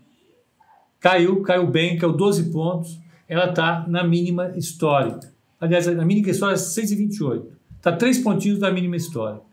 Caiu, 1.06 1.44
caiu 1.44 1.68
bem, 1.68 2.00
caiu 2.00 2.14
12 2.14 2.52
pontos 2.52 3.06
ela 3.28 3.50
está 3.50 3.86
na 3.88 4.04
mínima 4.04 4.58
histórica. 4.58 5.34
Aliás, 5.60 5.88
a 5.88 6.06
mínima 6.06 6.30
histórica 6.30 6.60
é 6.60 6.64
6,28. 6.64 7.46
Está 7.78 7.92
três 7.96 8.20
pontinhos 8.20 8.60
da 8.60 8.72
mínima 8.72 8.96
histórica. 8.96 9.44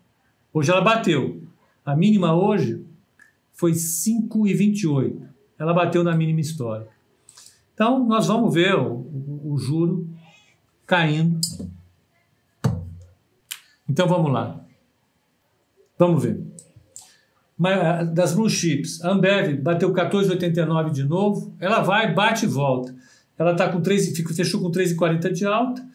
Hoje 0.53 0.71
ela 0.71 0.81
bateu. 0.81 1.43
A 1.85 1.97
mínima 1.97 2.35
hoje 2.35 2.85
foi 3.53 3.73
5,28. 3.73 5.23
Ela 5.59 5.73
bateu 5.73 6.05
na 6.05 6.15
mínima 6.15 6.41
histórica. 6.41 6.91
Então, 7.75 8.07
nós 8.07 8.27
vamos 8.27 8.53
ver 8.53 8.75
o, 8.75 8.93
o, 8.93 9.53
o 9.53 9.59
juro 9.59 10.09
caindo. 10.87 11.41
Então, 13.89 14.07
vamos 14.07 14.31
lá. 14.33 14.61
Vamos 15.99 16.23
ver. 16.23 16.43
Das 18.13 18.35
blue 18.35 18.51
chips, 18.51 19.01
a 19.05 19.11
Ambev 19.11 19.57
bateu 19.63 19.93
14,89 19.93 20.91
de 20.91 21.05
novo. 21.05 21.55
Ela 21.61 21.81
vai, 21.81 22.13
bate 22.13 22.45
e 22.45 22.49
volta. 22.49 22.95
Ela 23.39 23.55
tá 23.55 23.71
com 23.71 23.81
3, 23.81 24.17
fechou 24.35 24.61
com 24.61 24.71
3,40 24.71 25.33
de 25.33 25.47
alta. 25.47 25.87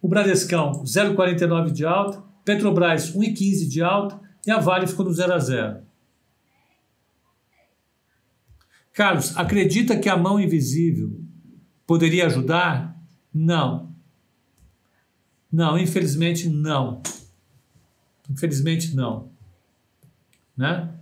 O 0.00 0.08
Bradescão, 0.08 0.84
0,49 0.84 1.72
de 1.72 1.84
alta. 1.84 2.22
Petrobras, 2.44 3.12
1,15 3.12 3.68
de 3.68 3.82
alta. 3.82 4.20
E 4.46 4.50
a 4.50 4.58
Vale 4.58 4.86
ficou 4.86 5.04
no 5.04 5.12
0 5.12 5.32
a 5.32 5.38
0. 5.38 5.78
Carlos, 8.92 9.36
acredita 9.36 9.98
que 9.98 10.08
a 10.08 10.16
mão 10.16 10.40
invisível 10.40 11.20
poderia 11.86 12.26
ajudar? 12.26 12.96
Não. 13.34 13.94
Não, 15.52 15.76
infelizmente 15.76 16.48
não. 16.48 17.02
Infelizmente 18.30 18.94
não. 18.94 19.30
Né? 20.56 20.95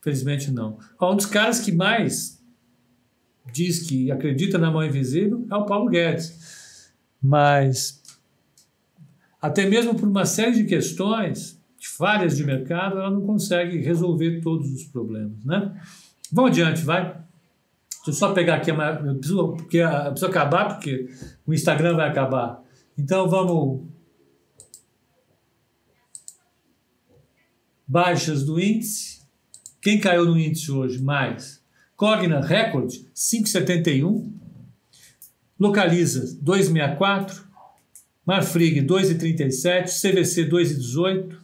Infelizmente 0.00 0.50
não. 0.50 0.78
Um 1.00 1.16
dos 1.16 1.26
caras 1.26 1.60
que 1.60 1.72
mais 1.72 2.42
diz 3.52 3.80
que 3.80 4.10
acredita 4.10 4.58
na 4.58 4.70
mão 4.70 4.84
invisível 4.84 5.46
é 5.50 5.54
o 5.54 5.66
Paulo 5.66 5.90
Guedes. 5.90 6.92
Mas, 7.20 8.02
até 9.40 9.66
mesmo 9.66 9.94
por 9.94 10.08
uma 10.08 10.24
série 10.24 10.52
de 10.52 10.64
questões, 10.64 11.58
falhas 11.98 12.36
de 12.36 12.44
mercado, 12.44 12.98
ela 12.98 13.10
não 13.10 13.22
consegue 13.22 13.78
resolver 13.78 14.40
todos 14.40 14.70
os 14.72 14.84
problemas. 14.84 15.44
Né? 15.44 15.80
Vamos 16.32 16.52
adiante, 16.52 16.82
vai. 16.82 17.04
Deixa 17.04 18.10
eu 18.10 18.12
só 18.12 18.32
pegar 18.32 18.56
aqui, 18.56 18.70
eu 18.70 18.76
preciso, 19.16 19.52
porque, 19.54 19.78
eu 19.78 20.10
preciso 20.10 20.26
acabar, 20.26 20.68
porque 20.74 21.08
o 21.44 21.52
Instagram 21.52 21.96
vai 21.96 22.08
acabar. 22.08 22.62
Então 22.96 23.28
vamos. 23.28 23.86
Baixas 27.86 28.44
do 28.44 28.60
índice. 28.60 29.17
Quem 29.88 29.98
caiu 29.98 30.26
no 30.26 30.38
índice 30.38 30.70
hoje? 30.70 31.02
Mais. 31.02 31.62
Cogna 31.96 32.42
Record 32.42 32.90
571, 33.14 34.30
Localiza 35.58 36.36
264, 36.42 37.42
Marfrig 38.26 38.82
237, 38.82 39.90
CVC 39.90 40.44
218, 40.44 41.42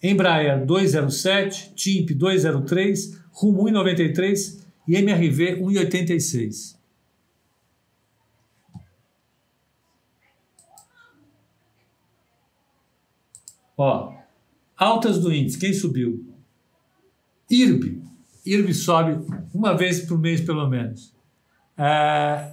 Embraer 0.00 0.64
207, 0.64 1.72
TIMP 1.74 2.14
203, 2.14 3.20
Rumo 3.32 3.64
193 3.64 4.64
e 4.86 4.94
MRV 4.94 5.56
186. 5.56 6.78
Ó, 13.76 14.14
altas 14.76 15.18
do 15.18 15.32
índice, 15.32 15.58
quem 15.58 15.72
subiu? 15.72 16.33
IRB 17.50 18.04
IRB 18.44 18.74
sobe 18.74 19.24
uma 19.54 19.74
vez 19.74 20.00
por 20.00 20.18
mês, 20.18 20.40
pelo 20.40 20.68
menos. 20.68 21.14
É... 21.78 22.52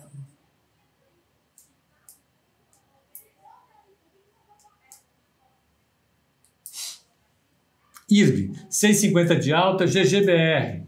IRB, 8.09 8.51
6,50 8.69 9.39
de 9.39 9.53
alta, 9.53 9.85
GGBR, 9.85 10.83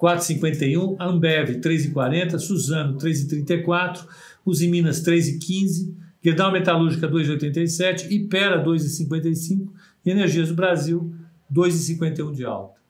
4,51, 0.00 0.96
Ambev, 1.00 1.60
3,40, 1.60 2.38
Suzano, 2.38 2.98
3,34, 2.98 4.06
Usiminas, 4.46 5.02
3,15, 5.02 5.92
Gerdau 6.22 6.52
Metalúrgica, 6.52 7.08
2,87, 7.08 8.12
Ipera, 8.12 8.64
2,55 8.64 9.68
e 10.04 10.10
Energias 10.10 10.48
do 10.50 10.54
Brasil, 10.54 11.12
2,51 11.52 12.32
de 12.32 12.44
alta. 12.44 12.81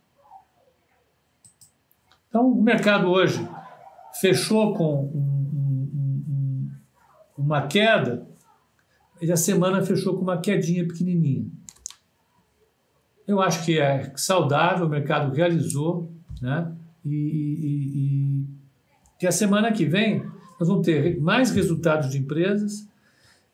Então, 2.33 2.51
o 2.51 2.63
mercado 2.63 3.11
hoje 3.11 3.47
fechou 4.19 4.73
com 4.73 5.05
um, 5.05 5.91
um, 5.93 6.25
um, 6.31 6.71
uma 7.37 7.67
queda, 7.67 8.27
e 9.21 9.31
a 9.31 9.37
semana 9.37 9.83
fechou 9.83 10.17
com 10.17 10.23
uma 10.23 10.41
quedinha 10.41 10.89
pequenininha. 10.89 11.47
Eu 13.29 13.39
acho 13.43 13.63
que 13.67 13.79
é 13.79 14.11
saudável, 14.17 14.87
o 14.87 14.89
mercado 14.89 15.31
realizou, 15.35 16.11
né? 16.41 16.73
E, 17.05 17.15
e, 17.15 17.99
e, 17.99 18.47
e 19.21 19.27
a 19.27 19.31
semana 19.31 19.71
que 19.71 19.85
vem 19.85 20.25
nós 20.59 20.67
vamos 20.67 20.87
ter 20.87 21.21
mais 21.21 21.51
resultados 21.51 22.09
de 22.09 22.17
empresas, 22.17 22.89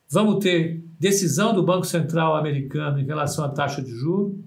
vamos 0.09 0.39
ter 0.39 0.85
decisão 1.01 1.53
do 1.53 1.65
Banco 1.65 1.85
Central 1.85 2.37
americano 2.37 3.01
em 3.01 3.05
relação 3.05 3.45
à 3.45 3.49
taxa 3.49 3.83
de 3.83 3.91
juros, 3.91 4.39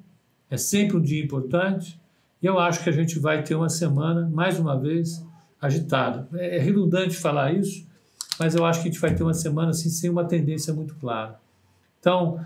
é 0.50 0.56
sempre 0.56 0.96
um 0.96 1.02
dia 1.02 1.22
importante, 1.22 2.01
e 2.42 2.46
eu 2.46 2.58
acho 2.60 2.84
que 2.84 2.90
a 2.90 2.94
gente 2.94 3.20
vai 3.20 3.44
ter 3.44 3.56
uma 3.56 3.70
semana, 3.70 4.30
mais 4.32 4.60
uma 4.60 4.78
vez, 4.78 5.26
agitada. 5.62 6.28
É, 6.34 6.58
é 6.58 6.60
redundante 6.60 7.16
falar 7.16 7.54
isso, 7.54 7.86
mas 8.40 8.56
eu 8.56 8.66
acho 8.66 8.82
que 8.82 8.90
a 8.90 8.92
gente 8.92 9.02
vai 9.02 9.14
ter 9.14 9.24
uma 9.24 9.34
semana 9.34 9.70
assim, 9.70 9.90
sem 9.90 10.10
uma 10.10 10.26
tendência 10.26 10.74
muito 10.74 10.96
clara. 10.96 11.40
Então, 12.00 12.40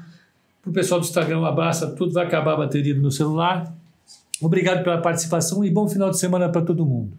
para 0.61 0.69
o 0.69 0.73
pessoal 0.73 0.99
do 0.99 1.05
Instagram, 1.05 1.39
um 1.39 1.45
abraço 1.45 1.85
a 1.85 1.91
tudo, 1.91 2.13
vai 2.13 2.25
acabar 2.25 2.53
a 2.53 2.57
bateria 2.57 2.93
meu 2.93 3.11
celular. 3.11 3.73
Obrigado 4.41 4.83
pela 4.83 5.01
participação 5.01 5.63
e 5.63 5.71
bom 5.71 5.87
final 5.87 6.09
de 6.09 6.17
semana 6.17 6.49
para 6.49 6.61
todo 6.61 6.85
mundo. 6.85 7.17